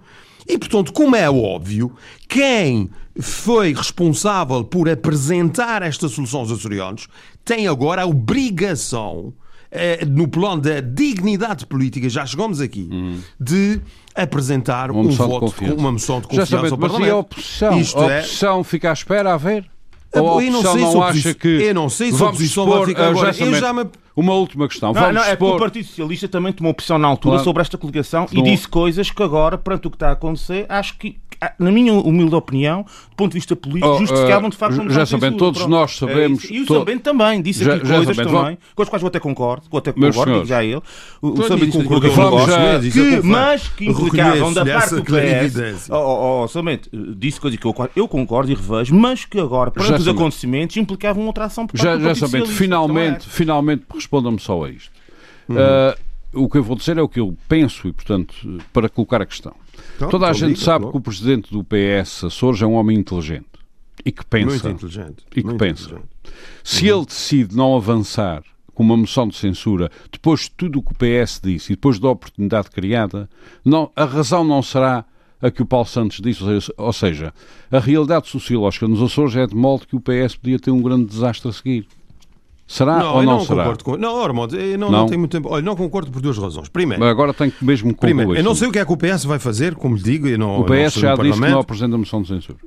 [0.47, 1.95] E, portanto, como é óbvio,
[2.27, 7.07] quem foi responsável por apresentar esta solução aos açorianos
[7.45, 9.33] tem agora a obrigação,
[9.71, 13.19] eh, no plano da dignidade política, já chegamos aqui, hum.
[13.39, 13.81] de
[14.15, 16.99] apresentar uma um voto com uma moção de confiança ao Parlamento.
[16.99, 17.79] Mas e a oposição?
[17.79, 18.63] Isto a oposição é...
[18.63, 19.72] fica à espera a ver?
[20.15, 21.47] Ou a oposição não, não acha que...
[21.47, 23.35] Eu não sei se a oposição vai ficar agora.
[23.37, 23.85] Eu já me...
[24.15, 24.93] Uma última questão.
[24.93, 27.43] Não, Vamos não, é que o Partido Socialista também tomou opção na altura claro.
[27.43, 30.97] sobre esta coligação e disse coisas que agora, perante o que está a acontecer, acho
[30.99, 31.17] que
[31.59, 34.89] na minha humilde opinião, do ponto de vista político, Oh, justificavam de eh, facto uma
[34.89, 35.71] já sabem, todos Pronto.
[35.71, 36.53] nós sabemos- É.
[36.53, 39.07] E o to- Sambento também disse Já- aqui já coisas também, com as quais eu
[39.07, 40.75] até concordo, eu até concordo, digo já ele.
[41.21, 42.45] O, o Então, Sambento concordou com o
[42.91, 43.21] que, conforme.
[43.23, 45.89] mas que implicavam da parte do PS.
[45.89, 49.71] Oh, oh, oh, Sambento, disse coisas que eu, eu concordo e revejo, mas que agora,
[49.71, 54.69] perante os acontecimentos, implicavam outra ação por parte Já, sabendo, finalmente, finalmente responda-me só a
[54.69, 54.91] isto.
[55.49, 55.55] Uhum.
[55.59, 55.95] Ah,
[56.33, 58.33] o que eu vou dizer é o que eu penso e, portanto,
[58.71, 59.53] para colocar a questão.
[59.95, 60.93] Então, Toda a então gente sabe logo.
[60.93, 63.45] que o presidente do PS, Açores, é um homem inteligente
[64.05, 64.47] e que pensa.
[64.47, 65.23] Muito inteligente.
[65.35, 65.83] E que pensa.
[65.85, 66.09] inteligente.
[66.63, 70.91] Se ele decide não avançar com uma moção de censura, depois de tudo o que
[70.91, 73.29] o PS disse e depois da oportunidade criada,
[73.63, 75.05] não, a razão não será
[75.41, 77.33] a que o Paulo Santos disse, ou seja- ou seja,
[77.69, 81.05] a realidade sociológica nos Açores é de modo que o PS podia ter um grande
[81.05, 81.87] desastre a seguir.
[82.65, 83.75] Será Não, ou não, não será?
[83.83, 83.97] com.
[83.97, 84.99] Não, Ormond, eu não, Não?
[84.99, 85.49] não tenho muito tempo.
[85.51, 86.69] Olha, não concordo por duas razões.
[86.69, 88.13] Primeiro, Mas agora tenho que mesmo concluir.
[88.15, 90.27] primeiro eu não sei o que é que o PS vai fazer, como lhe digo,
[90.27, 92.57] eu não, O PS já disse que não apresenta moção de censura.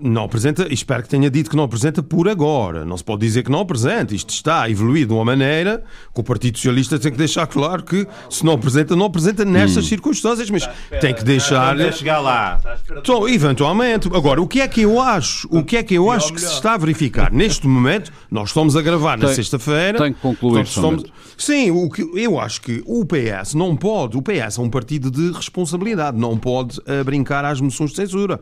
[0.00, 2.84] Não apresenta, espero que tenha dito que não apresenta por agora.
[2.84, 4.14] Não se pode dizer que não apresenta.
[4.14, 5.82] Isto está a evoluir de uma maneira
[6.14, 9.84] que o Partido Socialista tem que deixar claro que se não apresenta, não apresenta nestas
[9.84, 9.88] Hum.
[9.88, 10.68] circunstâncias, mas
[11.00, 11.74] tem que deixar.
[11.74, 12.60] Até chegar lá.
[12.96, 14.08] Então, eventualmente.
[14.14, 15.48] Agora, o que é que eu acho?
[15.50, 17.32] O que é que eu acho que se está a verificar?
[17.32, 19.98] Neste momento, nós estamos a gravar na sexta-feira.
[19.98, 21.04] tem que concluir, estamos-.
[21.38, 24.16] Sim, o que eu acho que o PS não pode.
[24.16, 28.40] O PS é um partido de responsabilidade, não pode eh, brincar às moções de censura.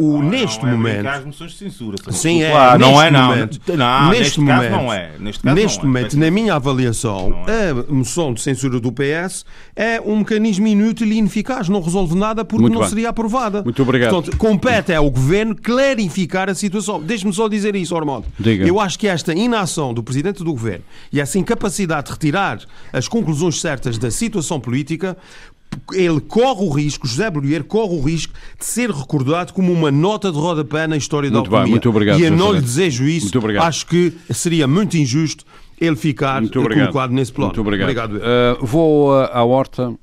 [0.00, 1.06] O, neste não é momento.
[1.08, 1.96] às moções de censura.
[2.12, 2.52] Sim, é.
[2.52, 3.28] Claro, não é, não.
[3.30, 5.10] Momento, Não, neste, neste momento, caso não é.
[5.18, 5.86] Neste caso neste não é.
[5.88, 7.32] momento, na minha avaliação,
[7.88, 11.68] a moção de censura do PS é um mecanismo inútil e ineficaz.
[11.68, 12.88] Não resolve nada porque Muito não bem.
[12.90, 13.64] seria aprovada.
[13.64, 14.10] Muito obrigado.
[14.12, 17.02] Portanto, compete ao Governo clarificar a situação.
[17.02, 18.24] Deixe-me só dizer isso, Ormond.
[18.38, 18.68] Diga.
[18.68, 22.60] Eu acho que esta inação do Presidente do Governo e essa incapacidade de retirar
[22.92, 25.16] as conclusões certas da situação política
[25.92, 30.30] ele corre o risco, José Bolheiro corre o risco de ser recordado como uma nota
[30.30, 31.70] de rodapé na história Muito da bem, autonomia.
[31.70, 33.36] muito obrigado, E eu não lhe desejo isso.
[33.38, 33.64] Obrigado.
[33.64, 35.44] Acho que seria muito injusto
[35.80, 36.90] ele ficar obrigado.
[36.90, 37.52] colocado nesse plano.
[37.54, 38.16] Muito obrigado.
[38.16, 38.62] eu.
[38.62, 39.96] Uh, vou uh, à horta, uh,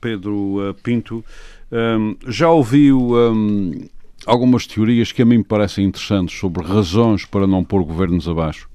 [0.00, 1.24] Pedro uh, Pinto.
[1.70, 3.86] Um, já ouviu um,
[4.24, 8.68] algumas teorias que a mim me parecem interessantes sobre razões para não pôr governos abaixo.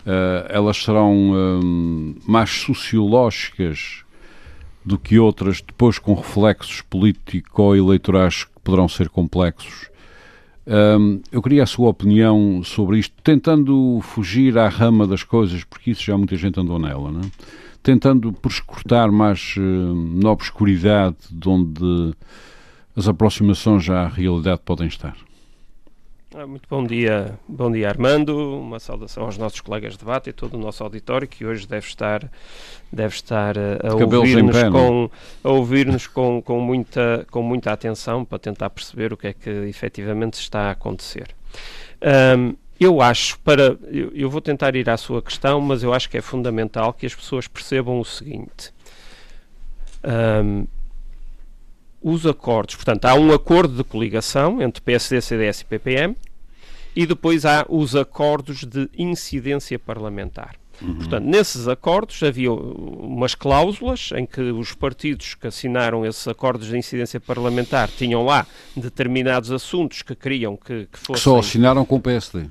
[0.00, 4.04] Uh, elas serão um, mais sociológicas
[4.88, 9.90] do que outras, depois com reflexos político-eleitorais que poderão ser complexos.
[10.66, 15.90] Um, eu queria a sua opinião sobre isto, tentando fugir à rama das coisas, porque
[15.90, 17.24] isso já muita gente andou nela, não é?
[17.82, 22.14] tentando por escortar mais uh, na obscuridade de onde
[22.96, 25.16] as aproximações à realidade podem estar.
[26.34, 30.30] Ah, Muito bom dia, bom dia Armando, uma saudação aos nossos colegas de debate e
[30.30, 32.30] a todo o nosso auditório que hoje deve estar,
[32.92, 35.10] deve estar eh, a cabelos em ouvir-nos com,
[35.42, 39.48] a ouvir-nos com, com, muita, com muita atenção para tentar perceber o que é que
[39.48, 41.34] efetivamente está a acontecer.
[42.02, 46.10] Ahm, eu acho, para, eu, eu vou tentar ir à sua questão, mas eu acho
[46.10, 48.70] que é fundamental que as pessoas percebam o seguinte.
[50.04, 50.66] Ahm,
[52.00, 56.16] os acordos, portanto, há um acordo de coligação entre PSD, CDS e PPM
[56.94, 60.56] e depois há os acordos de incidência parlamentar.
[60.78, 66.78] Portanto, nesses acordos havia umas cláusulas em que os partidos que assinaram esses acordos de
[66.78, 71.96] incidência parlamentar tinham lá determinados assuntos que queriam que, que Que fossem só assinaram com
[71.96, 72.46] o PSD.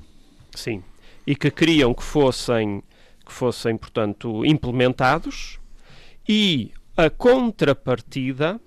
[0.54, 0.82] Sim.
[1.26, 2.82] E que queriam que fossem,
[3.24, 5.58] que fossem portanto, implementados
[6.28, 8.60] e a contrapartida,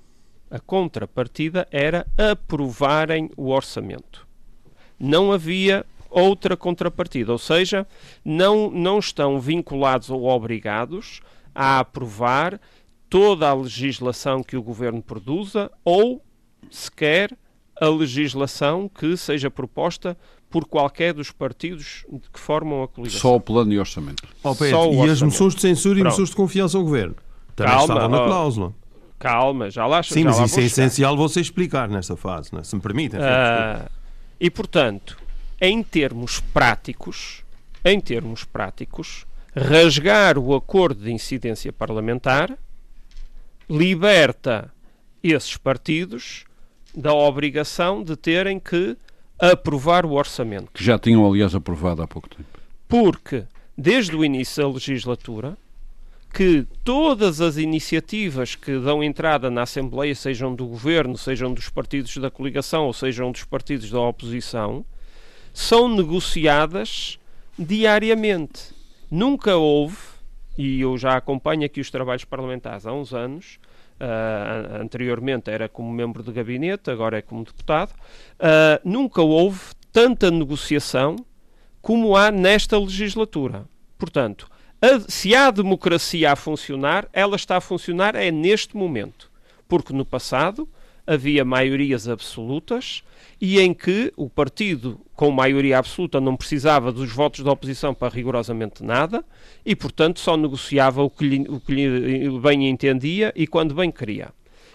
[0.52, 4.28] a contrapartida era aprovarem o orçamento.
[5.00, 7.88] Não havia outra contrapartida, ou seja,
[8.24, 11.22] não, não estão vinculados ou obrigados
[11.56, 12.60] a aprovar
[13.10, 16.22] toda a legislação que o governo produza ou
[16.70, 17.36] sequer
[17.80, 20.18] a legislação que seja proposta
[20.50, 23.22] por qualquer dos partidos que formam a coligação.
[23.22, 24.24] Só o plano e orçamento.
[24.44, 25.26] Ó, Pedro, Só o e as orçamento.
[25.26, 26.12] moções de censura e Pronto.
[26.12, 27.16] moções de confiança ao Governo?
[27.56, 28.74] Também Calma, estavam na cláusula.
[29.22, 32.64] Calma, já lá Sim, já mas lá isso é essencial você explicar nesta fase, né?
[32.64, 33.20] se me permitem.
[33.22, 33.90] Ah,
[34.40, 35.18] e portanto,
[35.60, 37.44] em termos práticos,
[37.86, 42.58] em termos práticos, rasgar o acordo de incidência parlamentar
[43.70, 44.72] liberta
[45.24, 46.46] esses partidos
[46.96, 48.98] da obrigação de terem que
[49.40, 50.72] aprovar o orçamento.
[50.74, 52.60] Que já tinham, aliás, aprovado há pouco tempo.
[52.88, 53.46] Porque,
[53.78, 55.58] desde o início da legislatura,
[56.34, 62.15] que todas as iniciativas que dão entrada na Assembleia, sejam do Governo, sejam dos partidos
[62.17, 64.86] da coligação ou sejam dos partidos da oposição,
[65.54, 67.20] são negociadas
[67.60, 68.74] diariamente.
[69.10, 69.98] Nunca houve,
[70.58, 73.60] e eu já acompanho aqui os trabalhos parlamentares há uns anos,
[74.00, 79.60] uh, anteriormente era como membro de gabinete, agora é como deputado, uh, nunca houve
[79.91, 81.17] tanta negociação
[81.82, 83.65] como há nesta legislatura.
[83.98, 84.50] Portanto,
[85.08, 89.30] se há democracia a funcionar, ela está a funcionar é neste momento.
[89.67, 90.67] Porque no passado
[91.06, 93.04] havia maiorias absolutas
[93.39, 98.13] e em que o partido com maioria absoluta não precisava dos votos da oposição para
[98.13, 99.24] rigorosamente nada
[99.65, 103.91] e, portanto, só negociava o que lhe, o que lhe bem entendia e quando bem
[103.91, 104.30] queria.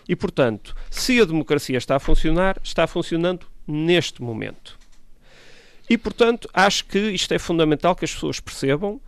[0.09, 4.79] E, portanto, se a democracia está a funcionar, está funcionando neste momento.
[5.89, 9.01] E, portanto, acho que isto é fundamental que as pessoas percebam,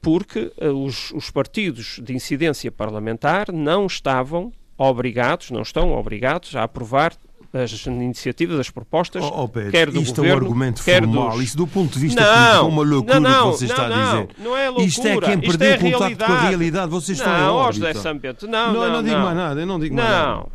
[0.00, 6.64] porque uh, os, os partidos de incidência parlamentar não estavam obrigados, não estão obrigados a
[6.64, 7.12] aprovar
[7.52, 11.02] as iniciativas, as propostas, oh, oh Pedro, quer do isto governo, é um argumento quer
[11.02, 11.30] formal.
[11.30, 11.42] dos...
[11.42, 13.88] Isso do ponto de vista não, político é uma loucura não, não, que você está
[13.88, 14.28] não, a dizer.
[14.38, 14.86] Não, é loucura.
[14.86, 16.90] Isto é quem perdeu é o contacto com a realidade.
[16.90, 17.94] Vocês estão não, em órbita.
[17.94, 19.60] Sambento, não, não, não, eu não digo mais nada.
[19.60, 20.46] Eu não digo mais nada.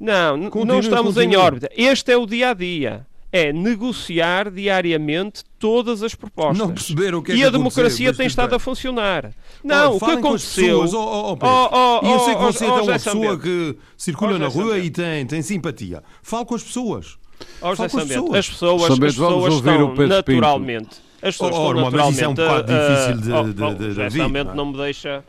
[0.00, 1.34] Não, não, Continue, não estamos continue.
[1.34, 1.68] em órbita.
[1.76, 3.06] Este é o dia a dia.
[3.32, 6.58] É negociar diariamente todas as propostas.
[6.58, 8.56] Não perceberam o que é e que a democracia tem estado bem.
[8.56, 9.30] a funcionar.
[9.62, 10.82] Não, Olha, o que falem com as aconteceu.
[10.82, 11.54] pessoas, oh, oh, Pedro.
[11.54, 11.68] Oh,
[12.02, 14.48] oh, e eu sei que oh, você oh, é uma pessoa que circula Oh, na
[14.48, 16.02] rua e tem, tem simpatia.
[16.22, 17.18] Fale com as pessoas.
[17.60, 18.34] Fala com as pessoas.
[18.38, 20.40] as pessoas, as pessoas ouvir estão o Pedro Pinto.
[20.40, 20.88] naturalmente.
[21.22, 22.66] As pessoas Oh, estão oh, irmão, mas isso é um naturalmente.
[22.66, 24.56] bocado difícil de- oh, de- oh, de- de José ouvir, Sambento não é?
[24.56, 25.24] não me deixa.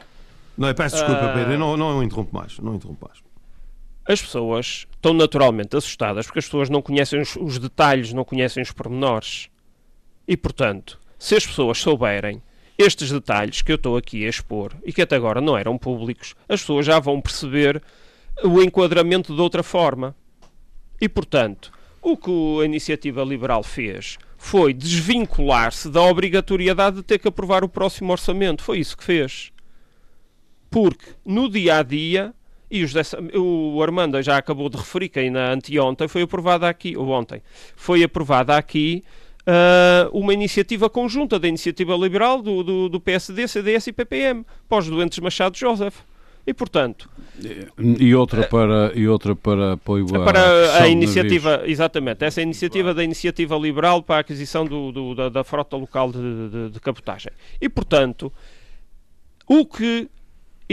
[0.57, 1.33] Não, é, peço desculpa, Ah.
[1.33, 1.51] Pedro.
[1.53, 2.57] Eu não, não interrompo mais.
[2.59, 3.19] Não interrompo mais.
[4.05, 8.61] As pessoas estão naturalmente assustadas porque as pessoas não conhecem os, os detalhes, não conhecem
[8.63, 9.49] os pormenores.
[10.27, 12.41] E, portanto, se as pessoas souberem
[12.77, 16.35] estes detalhes que eu estou aqui a expor e que até agora não eram públicos,
[16.49, 17.81] as pessoas já vão perceber
[18.43, 20.15] o enquadramento de outra forma.
[20.99, 27.27] E, portanto, o que a Iniciativa Liberal fez foi desvincular-se da obrigatoriedade de ter que
[27.27, 28.63] aprovar o próximo orçamento.
[28.63, 29.51] Foi isso que fez.
[30.69, 32.33] Porque no dia a dia,
[32.71, 33.03] e o, José
[33.35, 37.41] o Armando já acabou de referir que ainda anteontem foi aprovada aqui, ou ontem,
[37.75, 39.03] foi aprovada aqui
[39.45, 44.77] ah, uma iniciativa conjunta da Iniciativa Liberal, do, do, do PSD, CDS e PPM, para
[44.79, 45.99] os doentes Machado Joseph.
[46.45, 47.07] E, portanto,
[47.99, 52.95] E outra para, e outra para apoio à É para a iniciativa, exatamente, essa iniciativa
[52.95, 56.79] da iniciativa liberal para a aquisição do, do- da, da frota local de, de, de
[56.79, 57.31] cabotagem.
[57.59, 58.33] E, portanto,
[59.47, 60.09] o que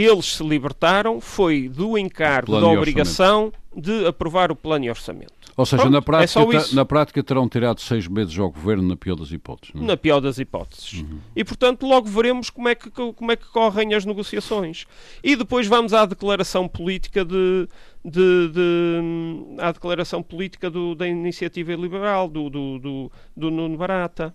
[0.03, 5.33] eles se libertaram foi do encargo da obrigação de aprovar o plano e orçamento.
[5.55, 6.75] Ou seja, Pronto, na, é prática, isso.
[6.75, 9.75] na prática terão tirado seis meses ao governo, na pior das hipóteses.
[9.75, 9.79] é?
[9.85, 11.03] Na pior das hipóteses.
[11.35, 14.85] E, portanto, logo veremos como é, que, como é que correm as negociações.
[15.21, 17.67] E depois vamos à declaração política de.
[18.05, 24.33] de, de- à declaração política do- da iniciativa liberal, do, do, do, do Nuno Barata.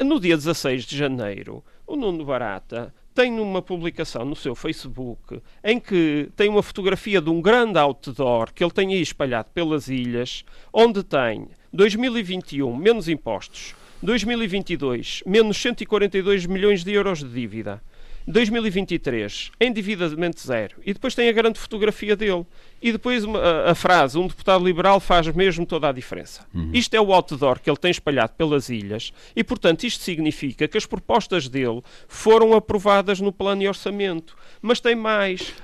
[0.00, 5.80] No dia 16 de janeiro, o Nuno Barata tem uma publicação no seu Facebook em
[5.80, 10.44] que tem uma fotografia de um grande outdoor que ele tem aí espalhado pelas ilhas,
[10.70, 17.82] onde tem 2021 menos impostos, 2022 menos 142 milhões de euros de dívida,
[18.26, 22.44] 2023 endividamento zero e depois tem a grande fotografia dele
[22.82, 26.44] e depois uma- a, a frase um deputado liberal faz mesmo toda a diferença.
[26.72, 30.76] Isto é o outdoor que ele tem espalhado pelas ilhas e portanto isto significa que
[30.76, 34.36] as propostas dele foram aprovadas no plano e orçamento.
[34.60, 35.54] Mas tem mais.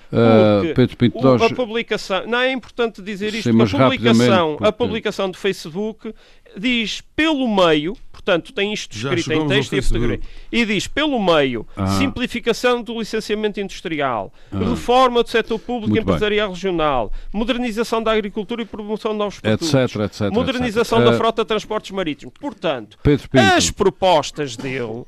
[0.61, 3.55] Porque Pedro Pinto, o- nós- a publicação, não é importante dizer isto, Sim, a
[3.91, 6.15] publicação, porque- a publicação do Facebook
[6.57, 11.23] diz pelo meio, portanto tem isto escrito em texto e a fotografia, e diz pelo
[11.23, 11.87] meio, Ah.
[11.99, 16.15] simplificação do licenciamento industrial, reforma do setor público Muito bem.
[16.15, 21.11] empresarial regional, modernização da agricultura e promoção de novos produtos, Etc, etc, modernização etc.
[21.11, 22.35] da Ah, frota de transportes marítimos.
[22.41, 25.05] Portanto, Pedro as propostas dele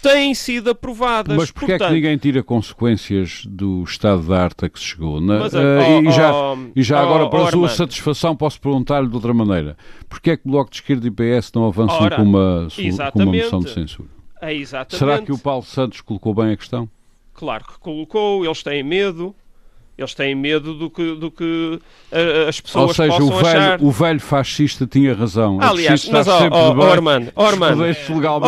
[0.00, 1.36] têm sido aprovadas.
[1.36, 4.86] Mas porquê é que portanto, ninguém tira consequências do estado da arte a que se
[4.86, 5.20] chegou?
[5.20, 8.60] Mas, eh, oh, e, já, oh, e já oh, agora, para a sua satisfação, posso
[8.60, 9.76] perguntar-lhe de outra maneira.
[10.08, 12.68] Porquê é que o Bloco de Esquerda e PS não avançam Ora, com, uma,
[13.12, 14.08] com uma moção de censura?
[14.40, 14.64] é.
[14.88, 16.88] Será que o Paulo Santos colocou bem a questão?
[17.34, 19.34] Claro que colocou, eles têm medo.
[19.98, 21.80] Eles têm medo do que, do que
[22.48, 23.82] as pessoas Ou seja, possam o velho, achar.
[23.82, 25.58] o velho fascista tinha razão.
[25.60, 26.92] É Aliás, preciso mas ó, sempre ó, ó, ó,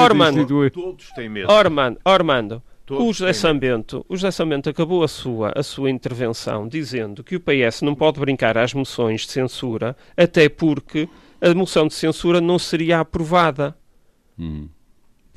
[0.05, 0.41] Armando.
[0.41, 0.83] instituídos.
[0.83, 1.51] Todos têm medo.
[1.51, 6.69] Ormando, Ormando, Todos o José Sambento, o José Sambento acabou a sua, a sua intervenção
[6.69, 11.09] dizendo que o PS não pode brincar às moções de censura, até porque
[11.41, 13.77] a moção de censura não seria aprovada.
[14.39, 14.69] Hum.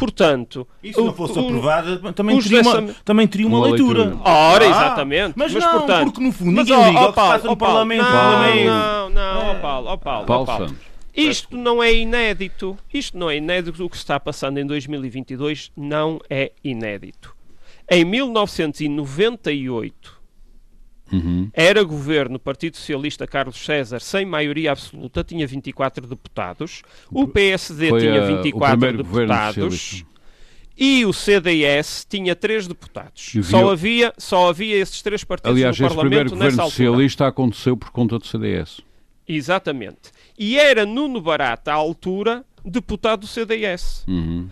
[0.02, 3.60] Portanto, E se o- não fosse o- aprovada, também teria, uma, dessa- também teria uma,
[3.60, 4.06] Uma leitura.
[4.06, 4.24] leitura.
[4.30, 5.34] Ora, Ah, exatamente.
[5.36, 7.46] Mas, Mas, não, portanto- porque no fundo Mas, ninguém ó, liga ao que Paulo, passa
[7.46, 8.02] no ó, Paulo, Parlamento.
[8.04, 8.66] Não, Parlamento.
[8.66, 10.68] não, não, ó Paulo, ó Paulo, Paulo Paulo.
[10.70, 10.84] Santos.
[11.16, 12.76] Isto não é inédito.
[12.92, 13.86] Isto não é inédito.
[13.86, 17.36] O que se está passando em 2022 não é inédito.
[17.90, 20.20] Em 1998,
[21.12, 21.50] Uhum.
[21.54, 26.82] Era governo Partido Socialista Carlos César sem maioria absoluta, tinha 24 deputados.
[27.12, 30.06] O PSD Foi tinha 24 a, deputados.
[30.78, 33.34] E o CDS tinha três deputados.
[33.44, 37.92] Só, havia, só havia esses três partidos Aliás, no Parlamento primeiro governo socialista aconteceu por
[37.92, 38.82] conta do CDS.
[39.28, 40.12] Exatamente.
[40.38, 44.04] E era Nuno Barata, à altura, deputado do CDS.
[44.08, 44.48] Uhum.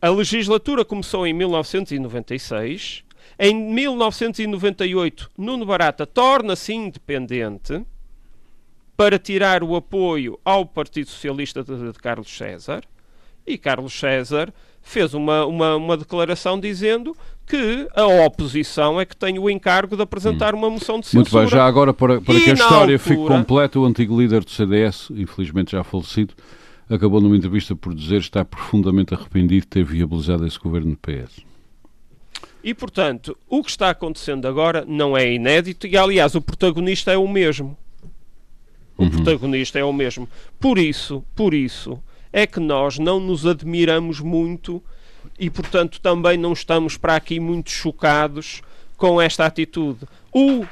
[0.00, 3.04] A legislatura começou em 1996.
[3.38, 7.84] Em 1998, Nuno Barata torna-se independente
[8.96, 12.82] para tirar o apoio ao Partido Socialista de, de Carlos César.
[13.46, 17.16] E Carlos César fez uma, uma, uma declaração dizendo
[17.46, 20.58] que a oposição é que tem o encargo de apresentar hum.
[20.58, 21.22] uma moção de censura.
[21.22, 22.98] Muito bem, já agora para, para que a história altura...
[22.98, 26.34] fique completa, o antigo líder do CDS, infelizmente já falecido,
[26.88, 30.98] acabou numa entrevista por dizer que está profundamente arrependido de ter viabilizado esse governo do
[30.98, 31.51] PS.
[32.62, 37.16] E, portanto, o que está acontecendo agora não é inédito e, aliás, o protagonista é
[37.16, 37.76] o mesmo.
[38.96, 39.10] O uhum.
[39.10, 40.28] protagonista é o mesmo.
[40.60, 42.00] Por isso, por isso,
[42.32, 44.82] é que nós não nos admiramos muito
[45.38, 48.62] e, portanto, também não estamos para aqui muito chocados
[48.96, 50.06] com esta atitude.
[50.32, 50.64] O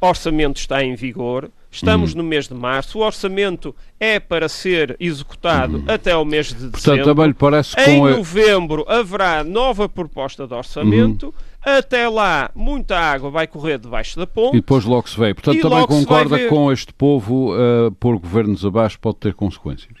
[0.00, 2.18] orçamento está em vigor, estamos uhum.
[2.18, 5.84] no mês de março, o orçamento é para ser executado uhum.
[5.88, 6.80] até o mês de dezembro.
[6.80, 11.26] Portanto, também parece em novembro haverá nova proposta de orçamento.
[11.26, 11.32] Uhum.
[11.60, 14.56] Até lá, muita água vai correr debaixo da ponte.
[14.56, 15.34] E depois logo se vê.
[15.34, 19.98] Portanto, também concorda com este povo, uh, pôr governos abaixo pode ter consequências.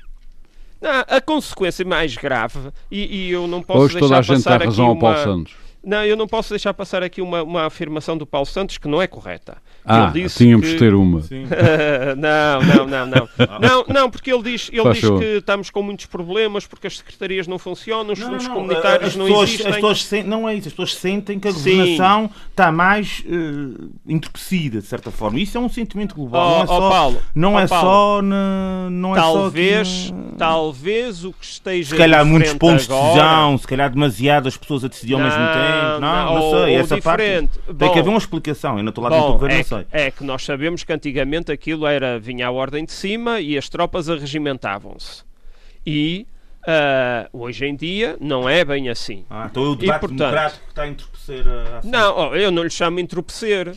[0.80, 4.44] Não, a consequência mais grave, e, e eu não posso Hoje deixar toda a gente
[4.44, 5.00] passar dá razão ao uma...
[5.00, 5.54] Paulo Santos.
[5.82, 9.00] Não, eu não posso deixar passar aqui uma, uma afirmação do Paulo Santos que não
[9.00, 9.58] é correta.
[9.88, 10.76] Ah, tínhamos que...
[10.76, 11.22] ter uma.
[12.16, 13.28] não, não, não, não.
[13.58, 17.46] não, não, porque ele diz, ele diz que estamos com muitos problemas porque as secretarias
[17.46, 19.68] não funcionam, os fundos comunitários não pessoas, existem.
[19.68, 20.22] As pessoas sen...
[20.24, 22.34] Não é isso, as pessoas sentem que a governação Sim.
[22.50, 25.40] está mais uh, entorpecida, de certa forma.
[25.40, 26.48] Isso é um sentimento global.
[26.48, 30.14] Oh, não é só, Paulo, não oh, é Paulo, só na, não é talvez, só
[30.36, 34.88] talvez o que esteja Se calhar muitos pontos de decisão, se calhar demasiadas pessoas a
[34.88, 36.00] decidir ao mesmo tempo.
[36.00, 36.74] Não, não, não sei.
[36.74, 37.50] Essa diferente.
[37.58, 38.76] parte Bom, tem que haver uma explicação.
[38.76, 39.86] Eu não estou lá dentro do governo, é, não sei.
[40.06, 43.68] É que nós sabemos que antigamente aquilo era vinha a ordem de cima e as
[43.68, 45.24] tropas arregimentavam-se.
[45.84, 46.26] E
[46.62, 49.24] uh, hoje em dia não é bem assim.
[49.30, 51.90] Ah, então é o debate e, portanto, democrático que está a entorpecer a ação.
[51.90, 53.74] Não, eu não lhe chamo entorpecer.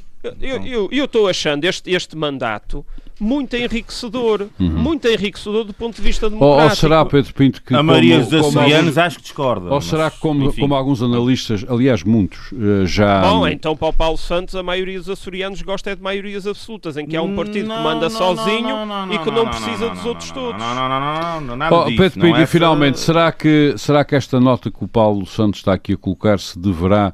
[0.92, 2.86] Eu estou achando este, este mandato
[3.22, 4.48] muito enriquecedor.
[4.60, 4.70] Uhum.
[4.70, 6.64] Muito enriquecedor do ponto de vista democrático.
[6.64, 7.76] Ou, ou será, Pedro Pinto, que.
[7.76, 9.72] A maioria dos açorianos acho que discorda.
[9.72, 13.22] Ou será que, como, como alguns analistas, aliás, muitos, eh, já.
[13.22, 16.98] Bom, então para o Paulo Santos, a maioria dos açorianos gosta é de maiorias absolutas,
[16.98, 19.90] em que há um partido não, que manda não, sozinho não, e que não, precisa
[19.90, 20.60] dos outros todos.
[20.60, 21.98] Não, não, não, não, nada oh, disso.
[21.98, 25.74] Pedro Pinto, e finalmente, será, que, será que esta nota que o Paulo Santos está
[25.74, 27.14] aqui a colocar se deverá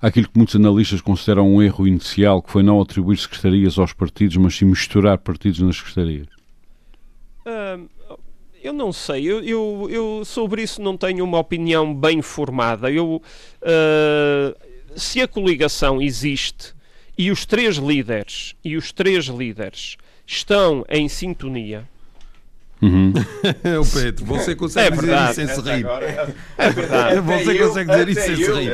[0.00, 4.36] aquilo que muitos analistas consideram um erro inicial, que foi não atribuir secretarias aos partidos,
[4.36, 6.26] mas sim misturar partidos nas secretarias?
[7.46, 7.88] Uh,
[8.62, 12.90] eu não sei, eu, eu, eu, sobre isso não tenho uma opinião bem formada.
[12.90, 13.22] Eu,
[13.62, 14.56] uh,
[14.96, 16.74] se a coligação existe
[17.16, 21.88] e os três líderes e os três líderes estão em sintonia,
[22.80, 23.12] Uhum.
[23.80, 25.86] o Pedro, você consegue é dizer isso sem se rir.
[26.58, 27.20] É verdade.
[27.20, 28.72] Você consegue dizer isso sem se rir.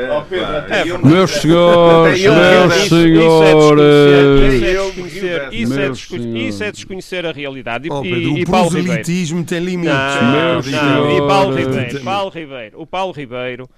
[1.05, 4.23] Meus senhores, meus senhores.
[6.35, 7.89] Isso é desconhecer a realidade.
[7.91, 9.93] Oh, Pedro, e, o proselitismo tem limites.
[9.93, 13.69] Não, não, e Paulo Ribeiro, Paulo Ribeiro, o Paulo Ribeiro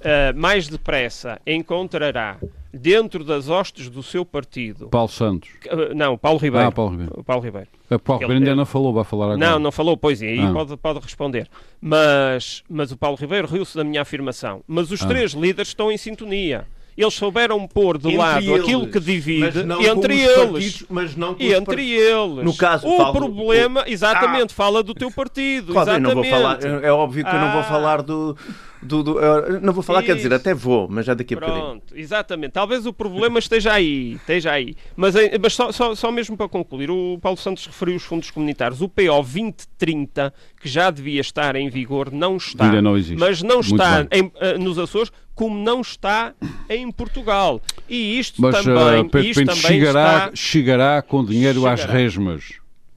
[0.00, 2.38] uh, mais depressa encontrará
[2.72, 4.88] dentro das hostes do seu partido.
[4.88, 5.50] Paulo Santos.
[5.66, 6.68] Uh, não, Paulo Ribeiro.
[6.68, 7.24] Ah, Paulo Ribeiro.
[7.24, 7.68] Paulo Ribeiro.
[7.90, 9.38] A Paulo Ribeiro ainda não falou, vai falar agora.
[9.38, 10.52] Não, não falou, pois é, aí ah.
[10.52, 11.48] pode, pode responder.
[11.80, 14.62] Mas, mas o Paulo Ribeiro riu-se da minha afirmação.
[14.66, 15.06] Mas os ah.
[15.06, 16.66] três líderes estão em sintonia
[17.02, 20.36] eles souberam pôr de entre lado eles, aquilo que divide entre eles.
[20.36, 21.80] Partidos, mas não e entre part...
[21.80, 22.44] eles.
[22.44, 25.72] No caso, o falo, problema, exatamente, ah, fala do teu partido.
[25.72, 26.14] Claro, exatamente.
[26.14, 27.34] não vou falar, é óbvio que ah.
[27.34, 27.64] eu não vou ah.
[27.64, 28.36] falar do,
[28.82, 29.14] do, do
[29.60, 30.06] não vou falar, Isso.
[30.06, 31.82] quer dizer, até vou, mas já daqui a Pronto, bocadinho.
[31.94, 32.52] exatamente.
[32.52, 34.74] Talvez o problema esteja aí, esteja aí.
[34.96, 38.30] Mas, eh, mas só, só, só mesmo para concluir, o Paulo Santos referiu os fundos
[38.30, 38.80] comunitários.
[38.80, 42.64] O PO 2030, que já devia estar em vigor, não está.
[42.64, 43.20] Ainda não existe.
[43.20, 46.34] Mas não está em, eh, nos Açores, como não está
[46.68, 47.60] em Portugal.
[47.88, 50.30] E isto mas, também, uh, Pedro isto também chegará, está...
[50.34, 51.74] chegará com dinheiro chegará.
[51.74, 52.52] às resmas.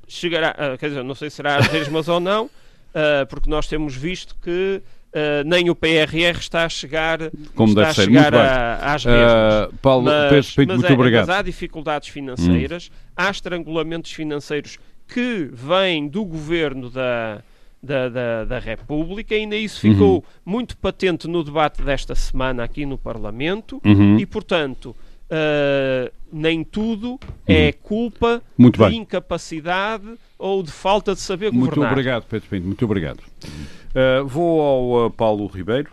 [0.08, 3.68] Chegará, uh, quer dizer, não sei se será às resmas ou não, uh, porque nós
[3.68, 4.82] temos visto que
[5.14, 7.20] Uh, nem o PRR está a chegar,
[7.54, 9.32] Como está deve a chegar a, às mesmas.
[9.32, 11.28] Uh, Paulo, mas, Pedro Pinto, muito é, obrigado.
[11.28, 13.12] Mas há dificuldades financeiras, hum.
[13.16, 17.44] há estrangulamentos financeiros que vêm do governo da,
[17.82, 20.24] da, da, da República, ainda isso ficou uhum.
[20.44, 24.18] muito patente no debate desta semana aqui no Parlamento, uhum.
[24.18, 24.96] e portanto
[25.34, 27.74] uh, nem tudo é uhum.
[27.82, 29.00] culpa muito de bem.
[29.00, 30.06] incapacidade
[30.38, 31.78] ou de falta de saber governar.
[31.78, 33.20] Muito obrigado, Pedro Pinto, muito obrigado.
[33.20, 35.90] Uh, vou ao uh, Paulo Ribeiro,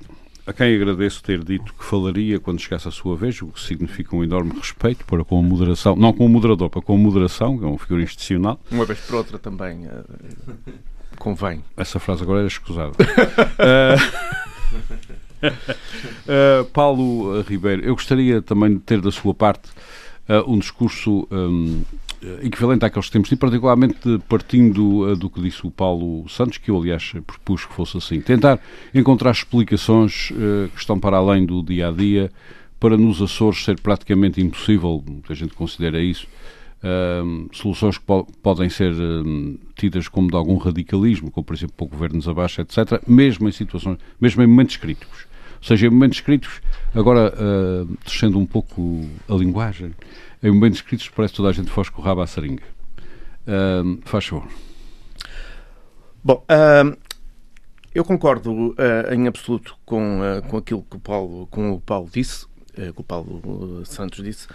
[0.47, 4.17] a quem agradeço ter dito que falaria quando chegasse a sua vez, o que significa
[4.17, 7.59] um enorme respeito para com a moderação, não com o moderador, para com a moderação,
[7.59, 8.59] que é uma figura institucional.
[8.71, 10.05] Uma vez por outra também uh,
[11.19, 11.63] convém.
[11.77, 12.93] Essa frase agora era escusada.
[15.43, 19.69] uh, Paulo Ribeiro, eu gostaria também de ter da sua parte
[20.29, 21.83] uh, um discurso um,
[22.43, 26.71] equivalente àqueles que temos, e particularmente partindo uh, do que disse o Paulo Santos, que
[26.71, 28.21] eu, aliás, propus que fosse assim.
[28.21, 28.61] Tentar
[28.95, 30.29] encontrar explicações
[30.73, 32.31] que estão para além do dia a dia,
[32.79, 36.27] para nos Açores ser praticamente impossível, que a gente considera isso,
[36.83, 41.75] Uh, soluções que po podem ser uh, tidas como de algum radicalismo, como por exemplo
[41.79, 45.27] o governos abaixo, etc., mesmo em situações, mesmo em momentos críticos.
[45.61, 46.61] Ou seja, em momentos críticos,
[46.95, 49.95] agora uh, descendo um pouco a linguagem,
[50.43, 52.63] em momentos críticos parece que toda a gente foge com o rabo à seringa.
[53.43, 54.49] Uh, faz favor.
[56.25, 56.97] Bom, uh,
[57.95, 58.75] eu concordo
[59.13, 63.85] em absoluto com, com aquilo que o Paulo, com o Paulo disse, que o Paulo
[63.85, 64.47] Santos disse,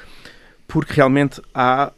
[0.66, 1.91] porque realmente há.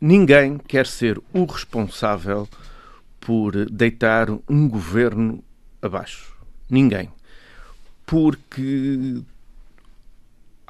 [0.00, 2.48] ninguém quer ser o responsável
[3.18, 5.42] por deitar um governo
[5.82, 6.37] abaixo.
[6.68, 7.08] Ninguém.
[8.04, 9.22] Porque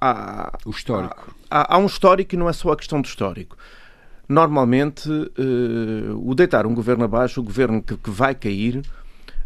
[0.01, 0.57] há.
[0.65, 1.35] O histórico.
[1.51, 3.57] Há, há, um histórico e não é só a questão do histórico.
[4.29, 8.83] Normalmente, uh, o deitar um governo abaixo, o governo que, que vai cair,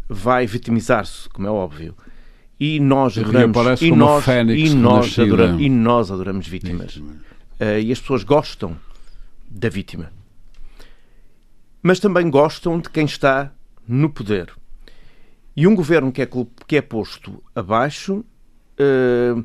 [0.09, 1.95] vai vitimizar-se, como é óbvio.
[2.59, 6.97] E nós adoramos, e nós, e, nós adoramos, e nós adoramos vítimas.
[6.97, 8.77] Uh, e as pessoas gostam
[9.49, 10.11] da vítima.
[11.81, 13.51] Mas também gostam de quem está
[13.87, 14.51] no poder.
[15.55, 16.27] E um governo que é,
[16.67, 18.25] que é posto abaixo,
[18.79, 19.43] uh,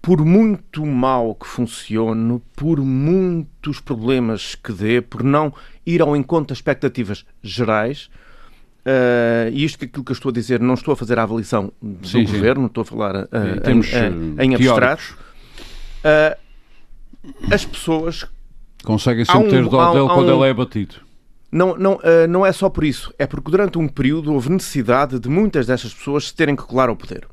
[0.00, 5.52] por muito mal que funcione, por muitos problemas que dê, por não
[5.84, 8.08] ir ao encontro das expectativas gerais,
[8.86, 11.24] uh, e isto que aquilo que eu estou a dizer, não estou a fazer a
[11.24, 12.66] avaliação do sim, governo, sim.
[12.68, 15.18] estou a falar uh, em, termos, em, em abstrato,
[17.52, 18.24] as pessoas
[18.82, 21.07] conseguem sempre um, ter dó dele quando um, ele é abatido.
[21.50, 23.12] Não, não, uh, não é só por isso.
[23.18, 26.88] É porque durante um período houve necessidade de muitas destas pessoas se terem que colar
[26.88, 27.26] ao poder.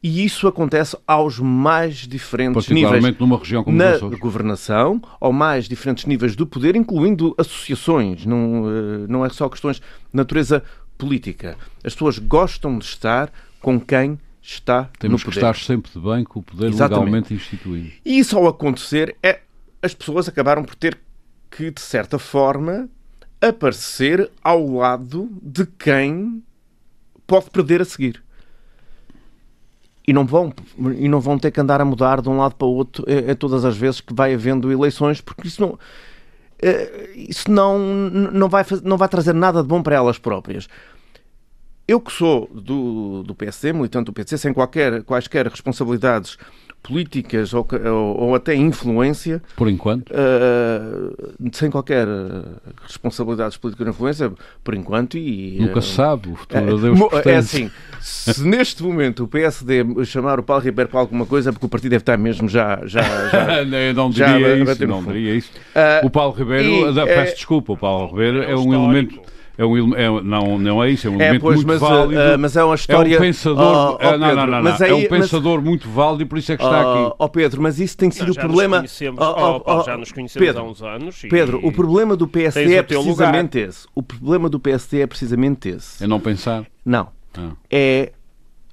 [0.00, 3.18] E isso acontece aos mais diferentes níveis.
[3.18, 8.24] numa região como na governação, aos mais diferentes níveis do poder, incluindo associações.
[8.24, 9.82] Não, uh, não é só questões de
[10.12, 10.62] natureza
[10.96, 11.56] política.
[11.82, 15.40] As pessoas gostam de estar com quem está Temos no poder.
[15.40, 17.04] Temos que estar sempre de bem com o poder Exatamente.
[17.04, 17.90] legalmente instituído.
[18.04, 19.40] E isso ao acontecer, é,
[19.82, 20.98] as pessoas acabaram por ter
[21.50, 22.88] que, de certa forma,
[23.40, 26.42] aparecer ao lado de quem
[27.26, 28.22] pode perder a seguir.
[30.06, 30.52] E não vão,
[30.96, 33.32] e não vão ter que andar a mudar de um lado para o outro é,
[33.32, 35.78] é todas as vezes que vai havendo eleições, porque isso não,
[36.60, 40.66] é, isso não, não, vai, não vai trazer nada de bom para elas próprias.
[41.86, 46.38] Eu que sou do, do PSD, militante do PSD, sem qualquer, quaisquer responsabilidades
[46.88, 49.42] políticas ou, ou, ou, até influência.
[49.54, 50.10] Por enquanto?
[50.10, 52.08] Uh, sem qualquer
[52.82, 54.32] responsabilidades políticas ou influência,
[54.64, 55.18] por enquanto.
[55.18, 57.70] E, Nunca se sabe, o futuro uh, Deus É assim,
[58.00, 61.68] se neste momento o PSD chamar o Paulo Ribeiro para alguma coisa, é porque o
[61.68, 62.80] partido deve estar mesmo já.
[62.86, 64.86] já, já Eu não diria já isso.
[64.86, 65.50] Não diria isso.
[65.74, 69.20] Uh, o Paulo Ribeiro, e, peço desculpa, o Paulo Ribeiro é, é um elemento
[69.58, 72.20] é um, é, não, não é isso, é um é, elemento pois, muito mas, válido.
[72.20, 73.12] Uh, mas é uma história...
[73.12, 75.64] É um pensador, oh, oh, não, não, não, mas aí, é um pensador mas...
[75.64, 77.14] muito válido e por isso é que está aqui.
[77.18, 78.82] Ó oh, Pedro, mas isso tem sido não, o problema...
[78.82, 81.24] Nos oh, oh, já nos conhecemos Pedro, há uns anos.
[81.24, 81.28] E...
[81.28, 83.88] Pedro, o problema do PSD é precisamente esse.
[83.96, 86.04] O problema do PSD é precisamente esse.
[86.04, 86.64] É não pensar?
[86.84, 87.08] Não.
[87.36, 87.50] Ah.
[87.68, 88.12] É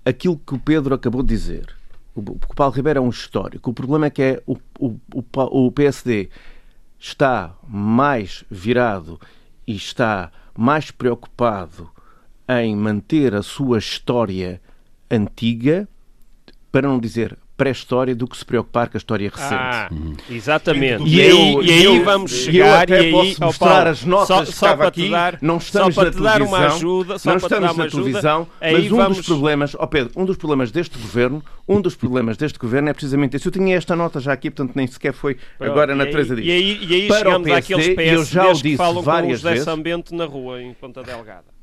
[0.06, 1.66] aquilo que o Pedro acabou de dizer.
[2.14, 3.72] O, o Paulo Ribeiro é um histórico.
[3.72, 6.30] O problema é que é o, o, o, o PSD
[7.00, 9.20] está mais virado
[9.66, 11.91] e está mais preocupado
[12.47, 14.62] em manter a sua história
[15.10, 15.88] antiga,
[16.72, 19.53] para não dizer pré-história do que se preocupar com a história recente.
[19.53, 19.89] Ah,
[20.30, 21.03] exatamente.
[21.03, 24.28] E, aí, e aí vamos chegar eu até e aí, posso mostrar Paulo, as notas
[24.28, 25.10] só, que estava aqui.
[25.10, 29.18] Dar, não estamos na televisão, uma ajuda, não estamos na televisão, mas um vamos...
[29.18, 32.93] dos problemas, oh Pedro, um dos problemas deste governo, um dos problemas deste governo é
[32.93, 33.47] precisamente esse.
[33.47, 36.47] Eu tinha esta nota já aqui, portanto nem sequer foi agora na Teresa disso.
[36.47, 39.01] E aí, e aí Para chegamos PSD, àqueles PSDs eu já o disse que falam
[39.01, 41.55] várias com o José Sambento na rua, em Ponta Delgada.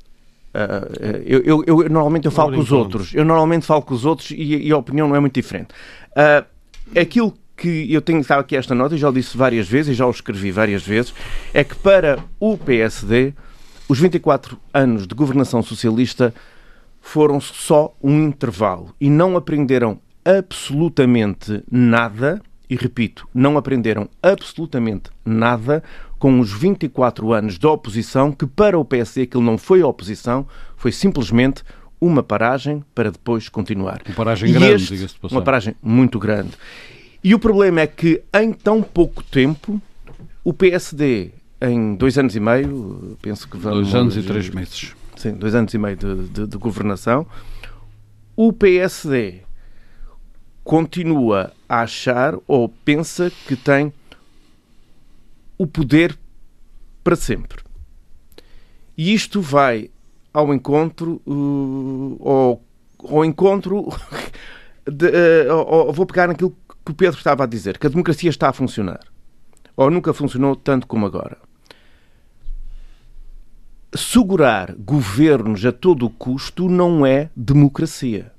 [0.53, 3.13] Uh, eu, eu, eu, normalmente eu falo com os outros.
[3.13, 5.69] Eu normalmente falo com os outros e, e a opinião não é muito diferente.
[6.11, 6.45] Uh,
[6.99, 9.93] aquilo que eu tenho estado aqui esta nota, e já o disse várias vezes, e
[9.93, 11.13] já o escrevi várias vezes,
[11.53, 13.33] é que para o PSD,
[13.87, 16.33] os 24 anos de governação socialista
[16.99, 25.83] foram só um intervalo e não aprenderam absolutamente nada, e repito, não aprenderam absolutamente nada
[26.23, 30.47] com os 24 anos de oposição, que para o PSD aquilo não foi oposição,
[30.77, 31.63] foi simplesmente
[31.99, 34.01] uma paragem para depois continuar.
[34.07, 35.37] Uma paragem E grande, diga-se de passagem.
[35.37, 36.51] Uma paragem muito grande.
[37.21, 39.81] E o problema é que em tão pouco tempo,
[40.45, 43.89] o PSD, em dois anos e meio, penso que vamos.
[43.91, 44.95] Dois anos e três meses.
[45.17, 47.27] Sim, dois anos e meio de, de- de governação,
[48.33, 49.41] o PSD
[50.63, 53.91] continua a achar ou pensa que tem
[55.63, 56.17] o poder
[57.03, 57.63] para sempre.
[58.97, 59.89] E isto vai
[60.33, 62.61] ao encontro uh, ao,
[63.17, 63.87] ao encontro
[64.85, 65.07] de,
[65.47, 66.55] uh, ao- vou pegar naquilo
[66.85, 68.99] que o Pedro estava a dizer, que a democracia está a funcionar.
[69.75, 71.37] Ou nunca funcionou tanto como agora
[73.95, 78.31] segurar governos a todo o custo não é democracia.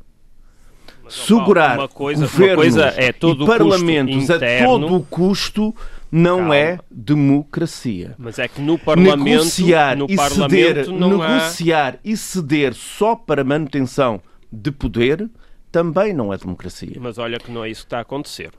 [1.09, 5.75] Segurar uma coisa- uma governos coisa é todo e parlamentos a todo o custo
[6.17, 6.57] não Calma.
[6.57, 8.15] é democracia.
[8.17, 11.29] Mas é que no Parlamento, negociar no e parlamento ceder, não há...
[11.39, 14.21] negociar e ceder só para manutenção
[14.53, 15.29] de poder
[15.73, 16.97] também não é democracia.
[17.01, 18.51] Mas olha que não é isso que está a acontecer.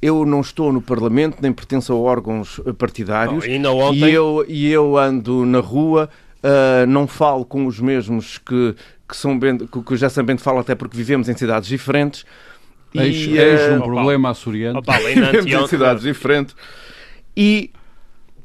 [0.00, 3.44] eu não estou no Parlamento, nem pertenço a órgãos eh, partidários.
[3.44, 6.08] Bom, ontem- E eu, e eu ando na rua,
[6.42, 8.74] ah, não falo com os mesmos que,
[9.08, 12.24] que, São Bento, que, que o José Bento fala, até porque vivemos em cidades diferentes.
[12.94, 14.82] Eis, E, eis ah, um Ó, problema açoriano.
[15.06, 16.54] Ainda anteontem- cidades diferentes.
[17.36, 17.70] E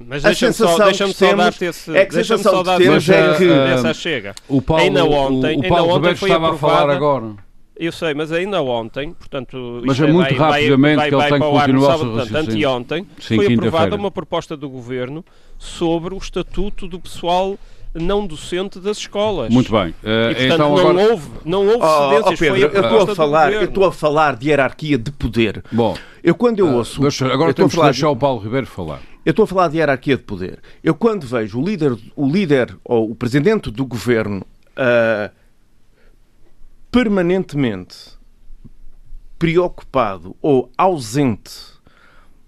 [0.06, 1.92] Mas A deixa-me só, sensação deixa que só temos dar-te esse...
[1.92, 4.36] é que a deixa-me sensação só que dar temos é que, essa ah, chega.
[4.50, 6.96] O Paulo, Ainda ontem- o, o ainda Paulo ontem Ribeiro foi estava a falar aprovada-
[6.98, 7.34] agora.
[7.76, 9.82] Eu sei, mas ainda ontem, portanto...
[9.84, 11.68] Mas isto é muito vai- rapidamente vai, que ele vai tem para que o ar
[11.68, 15.26] no continuar sábado, portanto, anteontem, Sim, foi aprovada uma proposta do Governo
[15.58, 17.58] sobre o estatuto do pessoal
[17.94, 19.50] não docente das escolas.
[19.54, 19.90] Muito bem.
[19.90, 21.12] E, Eh, portanto, então não agora.
[21.12, 23.92] houve, não houve Oh, oh, Pedro, foi a eu estou a falar, eu estou a
[23.92, 25.64] falar de hierarquia de poder.
[25.72, 28.14] Bom, Eu quando eu ah, ouço, deixa- eu agora estou a temos que deixar de-
[28.14, 29.02] o Paulo Ribeiro falar.
[29.26, 30.60] Eu estou a falar de hierarquia de poder.
[30.84, 35.30] Eu quando vejo o líder, o líder ou o presidente do governo ah,
[36.92, 37.96] permanentemente
[39.38, 41.52] preocupado ou ausente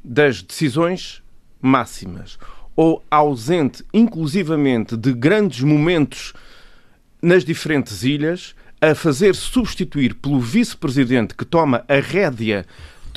[0.03, 1.21] das decisões
[1.61, 2.37] máximas
[2.75, 6.33] ou ausente inclusivamente de grandes momentos
[7.21, 12.65] nas diferentes ilhas a fazer substituir pelo vice-presidente que toma a rédea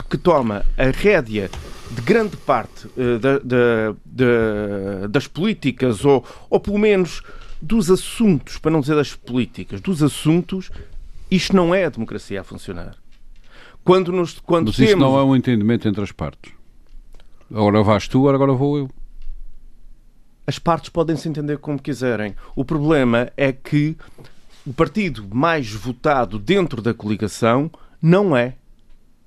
[0.09, 1.51] que toma a rédea
[1.91, 2.87] de grande parte
[3.21, 7.21] da- da- da- das políticas ou, ou pelo menos
[7.61, 10.71] dos assuntos, para não dizer das políticas, dos assuntos,
[11.29, 12.95] isto não é a democracia a funcionar.
[13.85, 14.91] Quando, nos, quando Mas temos...
[14.91, 16.53] isso não é um entendimento entre as partes.
[17.51, 18.91] Agora vais tu, agora vou eu.
[20.49, 22.35] As partes podem se entender como quiserem.
[22.57, 23.95] O problema é que
[24.67, 27.71] o partido mais votado dentro da coligação
[28.01, 28.55] não é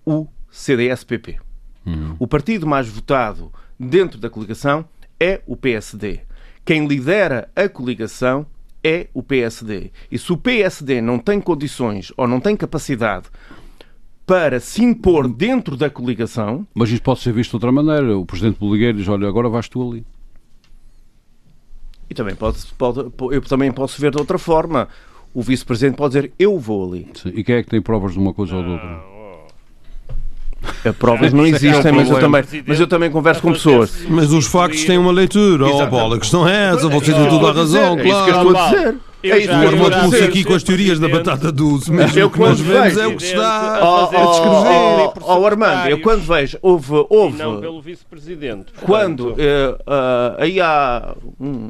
[0.03, 1.37] o CDS-PP.
[2.17, 4.83] O partido mais votado dentro da coligação
[5.19, 6.21] é o PSD.
[6.65, 8.43] Quem lidera a coligação
[8.83, 9.91] é o PSD.
[10.11, 13.27] E se o PSD não tem condições ou não tem capacidade
[14.25, 18.17] para se impor dentro da coligação, Mas isto pode ser visto de outra maneira.
[18.17, 20.03] O Presidente Boligueiro diz: Olha, agora vais tu ali.
[22.11, 22.99] E também pode, pode,
[23.31, 24.89] eu também posso ver de outra forma.
[25.33, 27.07] O vice-presidente pode dizer eu vou ali.
[27.13, 27.31] Sim.
[27.33, 28.99] E quem é que tem provas de uma coisa ou de outra?
[30.83, 34.05] As provas não existem, mas eu também, mas eu também converso com pessoas.
[34.09, 35.65] Mas os factos têm uma leitura.
[35.67, 36.89] Oh, bola, a questão é essa.
[36.89, 38.49] Vocês têm toda a razão, É isso que eu claro.
[38.49, 38.97] estou a dizer.
[39.23, 41.91] Eu É já- eu a já- aqui com as teorias da batata doce.
[41.91, 43.77] Mas Eu o que nós quando vemos vejo- é o que está.
[43.77, 47.79] a Oh, fazer oh, descrever oh, oh, Armando, eu quando vejo, houve, houve não pelo
[47.83, 48.73] vice-presidente.
[48.81, 51.69] quando eh, ah, aí há um,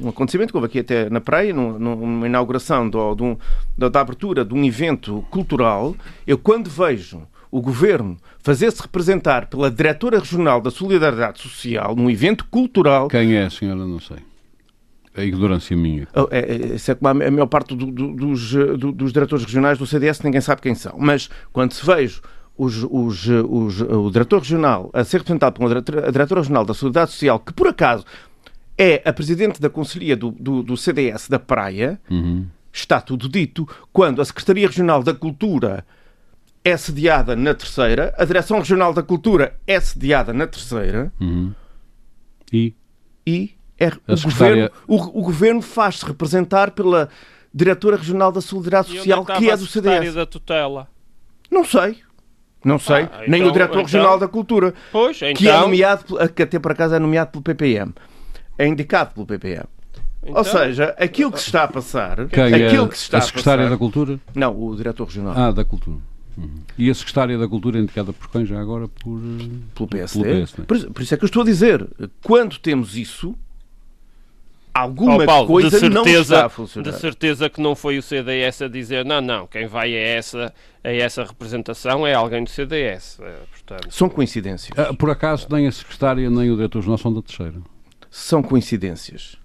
[0.00, 3.38] um acontecimento que houve aqui até na praia, num- numa inauguração do, do-
[3.76, 5.94] da, abertura de um evento cultural,
[6.26, 12.44] eu quando vejo o governo fazer-se representar pela diretora regional da Solidariedade Social num evento
[12.46, 13.86] cultural, Quem é a senhora?
[13.86, 14.16] Não sei.
[15.16, 16.08] É ignorância minha.
[16.16, 19.12] Oh, é, é, isso é como a a maior parte do- do- dos, do- dos
[19.12, 20.96] diretores regionais do CDS, ninguém sabe quem são.
[20.98, 22.20] Mas quando se vejo
[22.58, 26.64] os, os, os- o diretor regional a ser representado por uma diretora, a diretora regional
[26.64, 28.04] da Solidariedade Social, que por acaso
[28.76, 32.46] é a presidente da Conselhia do, do, do CDS da Praia, Uhum.
[32.72, 33.68] está tudo dito.
[33.92, 35.86] Quando a Secretaria Regional da Cultura
[36.64, 41.52] é sediada na terceira, a Direção Regional da Cultura é sediada na terceira, Uhum.
[42.52, 42.74] E?
[43.26, 47.08] e é, o, secretária- governo, o, o governo faz-se representar pela
[47.52, 50.14] Diretora Regional da Solidariedade onde Social, que é do CDS.
[50.14, 50.88] da tutela.
[51.50, 51.98] Não sei.
[52.64, 53.02] Não sei.
[53.12, 55.34] Ah, Nem então- o Diretor então- Regional da Cultura, Pois, então...
[55.34, 57.92] que é nomeado, pel- que até por acaso é nomeado pelo PPM.
[58.58, 59.64] É indicado pelo PPM.
[60.22, 63.18] Então, Ou seja, aquilo que se está a passar, Quem aquilo é que se está
[63.18, 64.18] a a secretária passar, da Cultura?
[64.34, 65.98] não, o diretor regional Ah, da Cultura.
[66.38, 66.50] Uhum.
[66.78, 68.88] E a secretária da Cultura é indicada por quem já agora?
[68.88, 70.22] Por, eh, pelo PSD.
[70.22, 70.62] Pelo PSD.
[70.64, 71.86] Por, isso- por isso é que eu estou a dizer,
[72.22, 73.34] quando temos isso,
[74.72, 76.90] alguma Ó, Paulo, coisa de não certeza, está a funcionar.
[76.90, 80.52] De certeza que não foi o CDS a dizer não, não, quem vai a essa,
[80.82, 83.18] a essa representação é alguém do CDS.
[83.20, 84.76] eh, Portanto, São coincidências.
[84.78, 87.54] Ah, por acaso, nem a secretária nem o diretor-geral são da terceira.
[88.16, 89.36] São coincidências.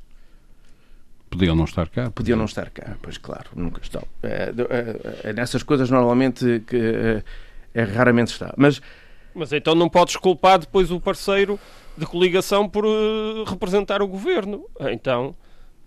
[1.27, 2.11] Podiam não estar cá.
[2.11, 4.03] Podiam não estar cá, pois claro, nunca estão.
[4.21, 4.53] É,
[5.23, 7.23] é, é nessas coisas normalmente que é,
[7.73, 8.53] é, raramente está.
[8.55, 8.79] Mas
[9.33, 11.59] Mas então não podes culpar depois o parceiro
[11.97, 14.63] de coligação por eh, representar o governo.
[14.81, 15.35] Então,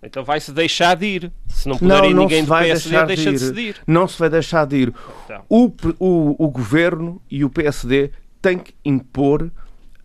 [0.03, 1.31] então vai-se deixar de ir.
[1.47, 3.33] Se não puder não, ir não ninguém do vai PSD, deixar de deixa ir.
[3.33, 3.77] de se ir.
[3.87, 4.93] Não se vai deixar de ir.
[5.23, 5.45] Então.
[5.47, 8.11] O, o, o governo e o PSD
[8.41, 9.49] têm que impor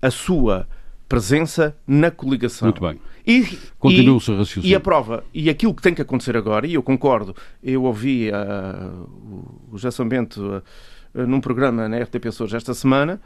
[0.01, 0.69] a sua
[1.09, 2.67] presença na coligação.
[2.69, 3.01] Muito bem.
[3.27, 4.69] E, Continua o seu raciocínio.
[4.69, 8.31] E a prova, e aquilo que tem que acontecer agora, e eu concordo, eu ouvi
[8.33, 10.63] ah, o- o José Sambento
[11.15, 13.21] ah, num programa na RTP Açores esta semana,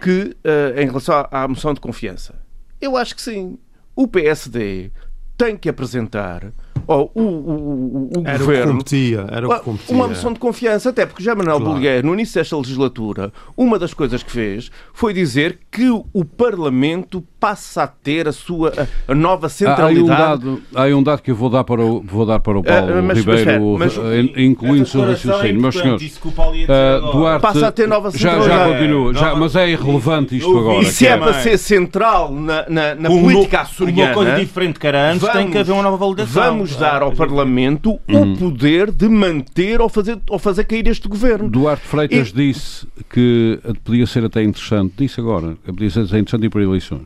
[0.00, 2.34] que ah, em relação à, à moção de confiança,
[2.80, 3.58] eu acho que sim,
[3.96, 4.90] o PSD
[5.36, 6.52] tem que apresentar,
[6.88, 9.26] ou o, o, o, o Era o que governo, competia.
[9.30, 9.94] Era o que competia.
[9.94, 11.72] uma moção de confiança, até porque já Manuel Claro.
[11.74, 17.22] Bolguer, no início desta legislatura, uma das coisas que fez foi dizer que o Parlamento
[17.40, 18.72] passa a ter a sua
[19.06, 20.18] a, nova Há, há, um centralidade.
[20.18, 22.90] dado, há um dado que eu vou dar para o, vou dar para o Paulo
[22.92, 23.98] Ah, mas- mas Ribeiro, espera, mas-
[24.36, 25.60] eh, incluindo o seu raciocínio.
[25.62, 26.20] Meus senhores,
[26.68, 28.72] ah, Duarte, Passa a ter nova já, já centralidade.
[28.72, 30.82] continua, já, Nova- mas é irrelevante isto Eu agora.
[30.82, 31.24] E se é também.
[31.32, 35.28] para ser central na, na, na Um política açoriana, Uma coisa diferente que era antes,
[35.28, 36.42] tem que haver uma nova validação.
[36.42, 38.32] vamos dar ao Ah, Parlamento Uhum.
[38.32, 41.48] o poder de manter ou fazer, ou fazer cair este governo.
[41.48, 46.46] Duarte Freitas disse que podia ser até interessante, disse agora, que podia ser até interessante
[46.46, 47.02] ir para eleições.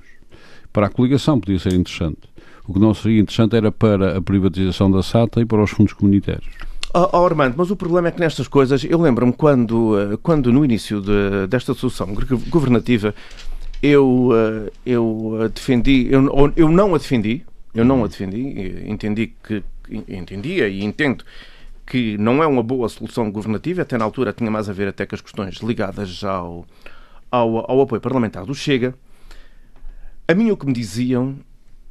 [0.73, 2.21] Para a coligação podia ser interessante.
[2.67, 5.93] O que não seria interessante era para a privatização da SATA e para os fundos
[5.93, 6.47] comunitários.
[6.95, 10.53] Oh, oh, Armando, mas o problema é que nestas coisas, eu lembro-me quando, eh, quando
[10.53, 12.09] no início de- desta solução
[12.51, 13.15] governativa
[13.83, 17.43] eu, eh, eu eh, defendi, eu, eu não a defendi,
[17.75, 19.63] eu não a defendi, entendi que,
[20.07, 21.25] entendia e entendo
[21.87, 25.07] que não é uma boa solução governativa, até na altura tinha mais a ver até
[25.07, 26.67] com as questões ligadas ao,
[27.31, 28.95] ao, ao apoio parlamentar do Chega.
[30.29, 31.37] A mim o que me diziam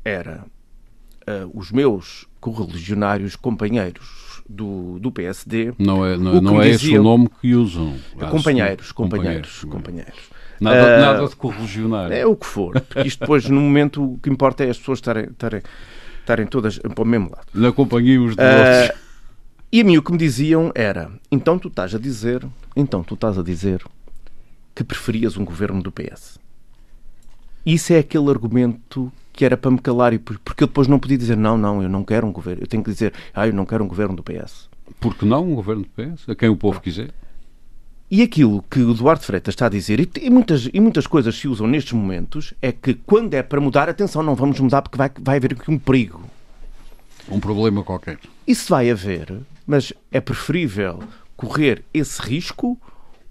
[0.03, 0.45] era
[1.27, 6.65] eh, os meus correligionários companheiros do, do PSD, Não é, O não, que não me
[6.65, 7.95] é esse diziam- o nome que usam.
[8.29, 9.63] Companheiros, companheiros, Companheiros.
[9.65, 10.19] companheiros.
[10.59, 12.13] Nada, Ah, nada de correligionário.
[12.15, 14.99] É o que for, porque isto depois, no momento, o que importa é as pessoas
[14.99, 15.61] estarem, estarem,
[16.19, 17.47] estarem todas para o mesmo lado.
[17.53, 18.99] Na companhia os de Ah, vocês.
[19.71, 23.15] e a mim o que me diziam era: então tu estás a dizer, então tu
[23.15, 23.83] estás a dizer
[24.75, 26.39] que preferias um governo do PS.
[27.65, 31.17] Isso é aquele argumento que era para me calar, por- porque eu depois não podia
[31.17, 32.63] dizer não, não, eu não quero um governo.
[32.63, 34.69] Eu tenho que dizer, ah, eu não quero um governo do PS.
[34.99, 36.29] Porque não um governo de PS?
[36.29, 37.09] A quem o povo quiser?
[38.09, 41.33] E aquilo que o Duarte Freitas está a dizer, e, e muitas, e muitas coisas
[41.33, 44.97] se usam nestes momentos, é que quando é para mudar, atenção, não vamos mudar porque
[44.97, 46.21] vai, vai haver aqui um perigo.
[47.29, 48.19] Um problema qualquer.
[48.45, 51.01] Isso vai haver, mas é preferível
[51.37, 52.77] correr esse risco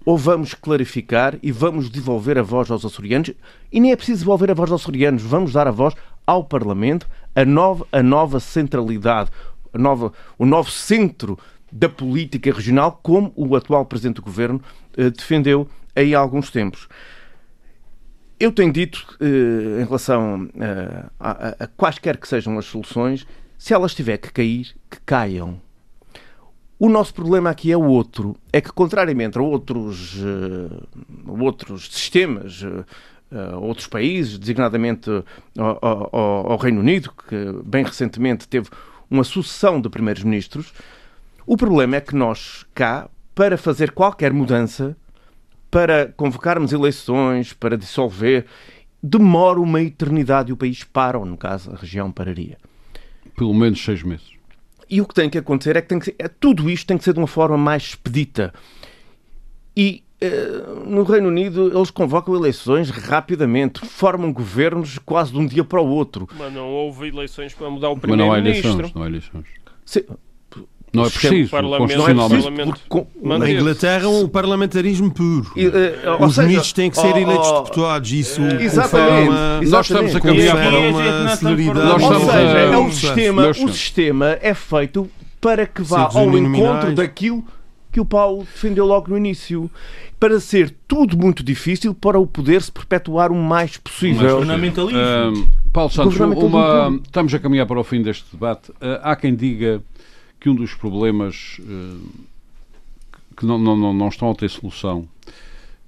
[0.05, 3.31] ou vamos clarificar e vamos devolver a voz aos açorianos?
[3.71, 5.93] E nem é preciso devolver a voz aos açorianos, vamos dar a voz
[6.25, 9.29] ao Parlamento, a nova, a nova centralidade,
[9.73, 11.37] a nova, o novo centro
[11.71, 14.61] da política regional, como o atual Presidente do Governo
[14.97, 16.87] eh, defendeu aí há alguns tempos.
[18.39, 23.25] Eu tenho dito, eh, em relação eh, a, a- a quaisquer que sejam as soluções,
[23.57, 25.61] se elas tiver que cair, que caiam.
[26.83, 28.35] O nosso problema aqui é o outro.
[28.51, 30.83] É que, contrariamente a outros, eh,
[31.27, 32.63] outros sistemas,
[33.31, 35.11] eh, outros países, designadamente
[35.55, 38.67] ao, ao- ao Reino Unido, que bem recentemente teve
[39.11, 40.73] uma sucessão de primeiros-ministros,
[41.45, 44.97] o problema é que nós, cá, para fazer qualquer mudança,
[45.69, 48.47] para convocarmos eleições, para dissolver,
[49.03, 52.57] demora uma eternidade e o país para, ou no caso a região pararia.
[53.37, 54.40] Pelo menos seis meses.
[54.91, 56.97] E o que tem que acontecer é que, tem que ser, é, tudo isto tem
[56.97, 58.53] que ser de uma forma mais expedita.
[59.75, 65.63] E eh, no Reino Unido eles convocam eleições rapidamente, formam governos quase de um dia
[65.63, 66.27] para o outro.
[66.37, 68.71] Mas não houve eleições para mudar o Mas não há primeiro-ministro.
[68.71, 68.93] eleições.
[68.93, 69.45] Não há eleições.
[69.85, 70.05] Se-
[70.93, 71.51] Não é O sistema- preciso.
[71.51, 72.69] Parlamento- não é constitucionalmente.
[72.71, 73.51] preciso, porque Manda- Na.
[73.51, 75.51] Inglaterra, o parlamentarismo puro.
[75.55, 78.11] e, eh, ou Os seja, ministros têm que ser oh, eleitos oh, deputados.
[78.11, 79.27] Isso Exatamente.
[79.27, 80.21] confere Nós estamos a exatamente.
[80.21, 81.79] caminhar para uma não é celeridade.
[81.79, 86.09] Nós Ou estamos seja, a- é um sistema, o sistema é feito para que vá
[86.13, 87.43] ao encontro daquilo
[87.91, 89.69] que o Paulo defendeu logo no início.
[90.19, 94.39] Para ser tudo muito difícil para o poder se perpetuar o mais Mas possível.
[94.41, 94.99] fundamentalismo.
[94.99, 96.99] Ahm, Paulo Santos, uma...
[97.03, 98.69] estamos a caminhar para o fim deste debate.
[98.71, 99.81] Uh, há quem diga
[100.41, 102.09] que um dos problemas uh,
[103.37, 105.07] que não, não, não, estão a ter solução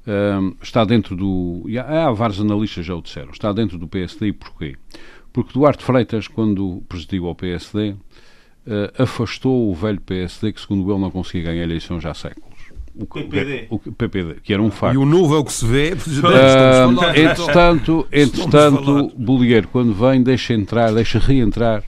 [0.07, 1.65] uh, está dentro do.
[1.67, 4.77] E há, há vários analistas já o disseram, está dentro do PSD e porquê?
[5.33, 7.95] Porque Duarte Freitas, quando presidiu ao PSD,
[8.99, 12.53] afastou o velho PSD que, segundo ele, não conseguia ganhar eleições já há séculos
[12.95, 13.67] o PPD.
[13.69, 14.93] O, PPD, que era um facto.
[14.93, 15.93] E o novo é o que se vê.
[16.23, 21.83] Uh, entretanto, entretanto Bolieiro, quando vem, deixa entrar, deixa reentrar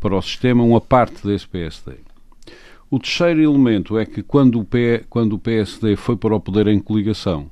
[0.00, 1.96] para o sistema uma parte desse PSD.
[2.88, 6.68] O terceiro elemento é que quando o, P, quando o PSD foi para o poder
[6.68, 7.50] em coligação,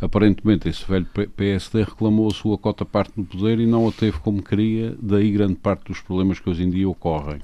[0.00, 4.18] aparentemente esse velho PSD reclamou a sua cota parte no poder e não a teve
[4.20, 7.40] como queria, daí grande parte dos problemas que hoje em dia ocorrem.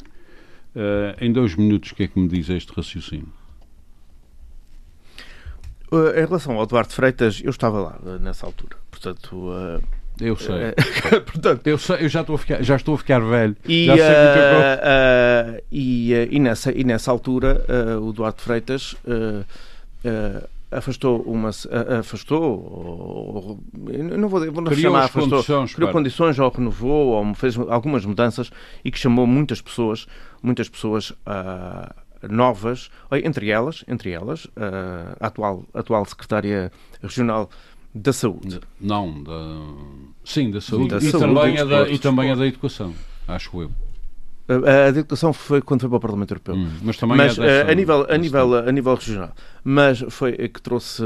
[0.74, 3.32] Uh, em dois minutos, o que é que me diz este raciocínio?
[5.92, 9.52] Uh, em relação ao Duarte Freitas, eu estava lá uh, nessa altura, portanto.
[10.20, 10.72] Uh, eu sei.
[11.20, 13.56] portanto, eu, sei, eu já, estou a ficar, já estou a ficar velho.
[13.66, 13.88] E,
[15.70, 17.64] e, e, nessa, e nessa altura,
[18.00, 18.96] o Duarte Freitas
[20.70, 21.50] afastou uma
[22.00, 23.58] afastou
[24.18, 28.50] não vou, não criou chamar afastou condições, criou condições ou renovou ou fez algumas mudanças
[28.84, 30.08] e que chamou muitas pessoas
[30.42, 31.94] muitas pessoas a
[32.28, 32.90] novas,
[33.24, 37.50] entre elas, entre elas a atual, atual secretária regional
[37.96, 38.60] da Saúde.
[38.80, 39.32] Não, da...
[40.24, 42.94] sim, da Saúde, da e, saúde também da, e também a da Educação,
[43.26, 43.70] acho eu.
[44.48, 46.54] A, educação foi quando foi para o Parlamento Europeu.
[46.54, 49.32] Hum, mas também mas, é dessa, a, nível, a, nível, a nível regional.
[49.64, 51.02] Mas foi que trouxe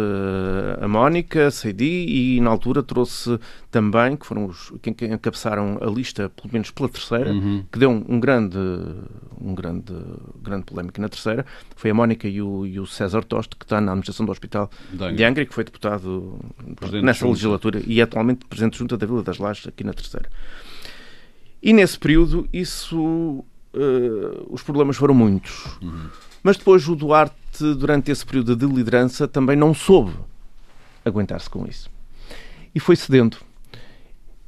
[0.78, 5.78] a Mónica, a Seidi, e na altura trouxe também, que foram os quem, quem encabeçaram
[5.80, 7.64] a lista, pelo menos pela terceira, uhum.
[7.72, 8.58] que deu um, um, grande,
[9.40, 9.94] um grande,
[10.42, 13.80] grande polémica na terceira, foi a Mónica e o, e o César Toste, que está
[13.80, 14.70] na administração do Hospital
[15.16, 16.38] de Angra, que foi deputado
[16.76, 20.28] Presidente nessa legislatura e atualmente Presidente Junta da Vila das Lajes, aqui na terceira.
[21.62, 23.44] E nesse período, isso, uh,
[24.48, 25.78] os problemas foram muitos.
[25.82, 26.08] Uhum.
[26.42, 27.36] Mas depois o Duarte,
[27.76, 30.12] durante esse período de liderança, também não soube
[31.04, 31.90] aguentar-se com isso.
[32.74, 33.36] E foi cedendo.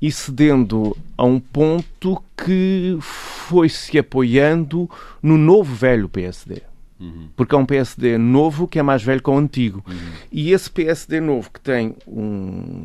[0.00, 4.88] E cedendo a um ponto que foi se apoiando
[5.22, 6.62] no novo velho PSD.
[6.98, 7.28] Uhum.
[7.36, 9.84] Porque é um PSD novo que é mais velho que o antigo.
[9.86, 10.12] Uhum.
[10.30, 12.84] E esse PSD novo que tem um,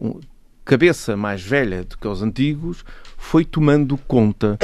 [0.00, 0.20] um
[0.64, 2.84] cabeça mais velha do que os antigos,
[3.16, 4.58] foi tomando conta.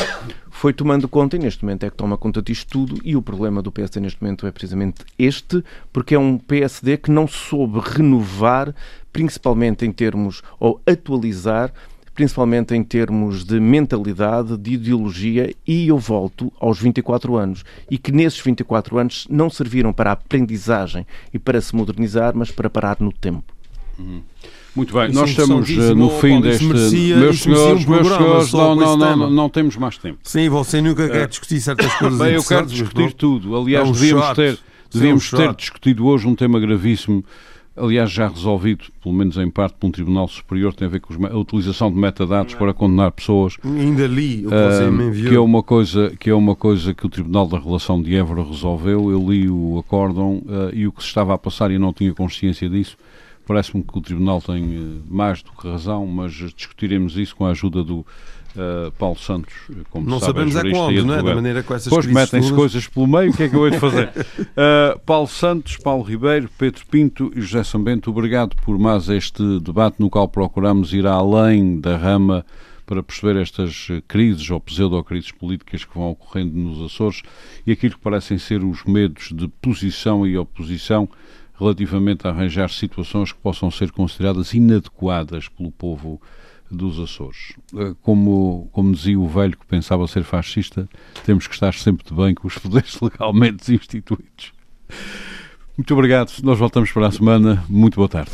[0.51, 3.01] Foi tomando conta e neste momento é que toma conta disto tudo.
[3.03, 7.11] E o problema do PSD neste momento é precisamente este, porque é um PSD que
[7.11, 8.75] não soube renovar,
[9.11, 11.73] principalmente em termos, ou atualizar,
[12.15, 17.65] principalmente em termos de mentalidade, de ideologia, e eu volto aos 24 anos.
[17.91, 22.51] E que nesses 24 anos não serviram para a aprendizagem e para se modernizar, mas
[22.51, 23.55] para parar no tempo.
[23.99, 24.23] Uhum.
[24.75, 26.65] Muito bem, nós estamos uh, no fim deste.
[26.65, 26.91] Meus
[27.41, 30.19] senhores, meus senhores, não, não, não, não, temos mais tempo.
[30.23, 32.19] Sim, você nunca quer discutir certas coisas.
[32.19, 33.57] Bem, eu quero discutir tudo.
[33.57, 34.59] Aliás, é um devíamos ter,
[34.93, 37.25] devíamos é ter discutido hoje um tema gravíssimo.
[37.77, 41.15] Aliás, já resolvido, pelo menos em parte, por um Tribunal Superior, tem a ver com
[41.25, 43.57] a utilização de metadados para condenar pessoas.
[43.65, 45.31] Ainda li o que você uh, me enviou.
[45.31, 48.43] Que é, uma coisa, que é uma coisa que o Tribunal da Relação de Évora
[48.43, 49.11] resolveu.
[49.11, 52.13] Eu li o acórdão uh, e o que se estava a passar e não tinha
[52.13, 52.97] consciência disso
[53.51, 57.51] Parece-me que o Tribunal tem eh, mais do que razão, mas discutiremos isso com a
[57.51, 59.53] ajuda do uh, Paulo Santos,
[59.91, 61.21] como não sabe, sabemos é quando, não é?
[61.21, 63.73] Da maneira com essas Depois metem-se coisas pelo meio, o que é que eu hei
[63.73, 64.09] de fazer?
[64.39, 69.97] uh, Paulo Santos, Paulo Ribeiro, Pedro Pinto e José Sambento, obrigado por mais este debate
[69.99, 72.47] no qual procuramos ir além da rama
[72.87, 77.23] para perceber estas crises ou pseudo-crises políticas que vão ocorrendo nos Açores
[77.67, 81.09] e aquilo que parecem ser os medos de posição e oposição
[81.61, 86.21] relativamente a arranjar situações que possam ser consideradas inadequadas pelo povo
[86.71, 87.55] dos Açores.
[87.77, 90.89] Eh, como, como dizia o velho que pensava ser fascista,
[91.25, 94.53] temos que estar sempre de bem com os poderes legalmente instituídos.
[95.77, 96.33] Muito obrigado.
[96.43, 97.65] Nós voltamos para a semana.
[97.69, 98.31] Muito boa tarde.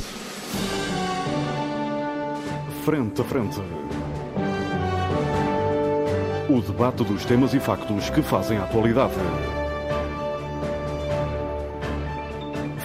[2.85, 3.61] Frente a frente.
[6.49, 9.15] O debate dos temas e factos que fazem a atualidade.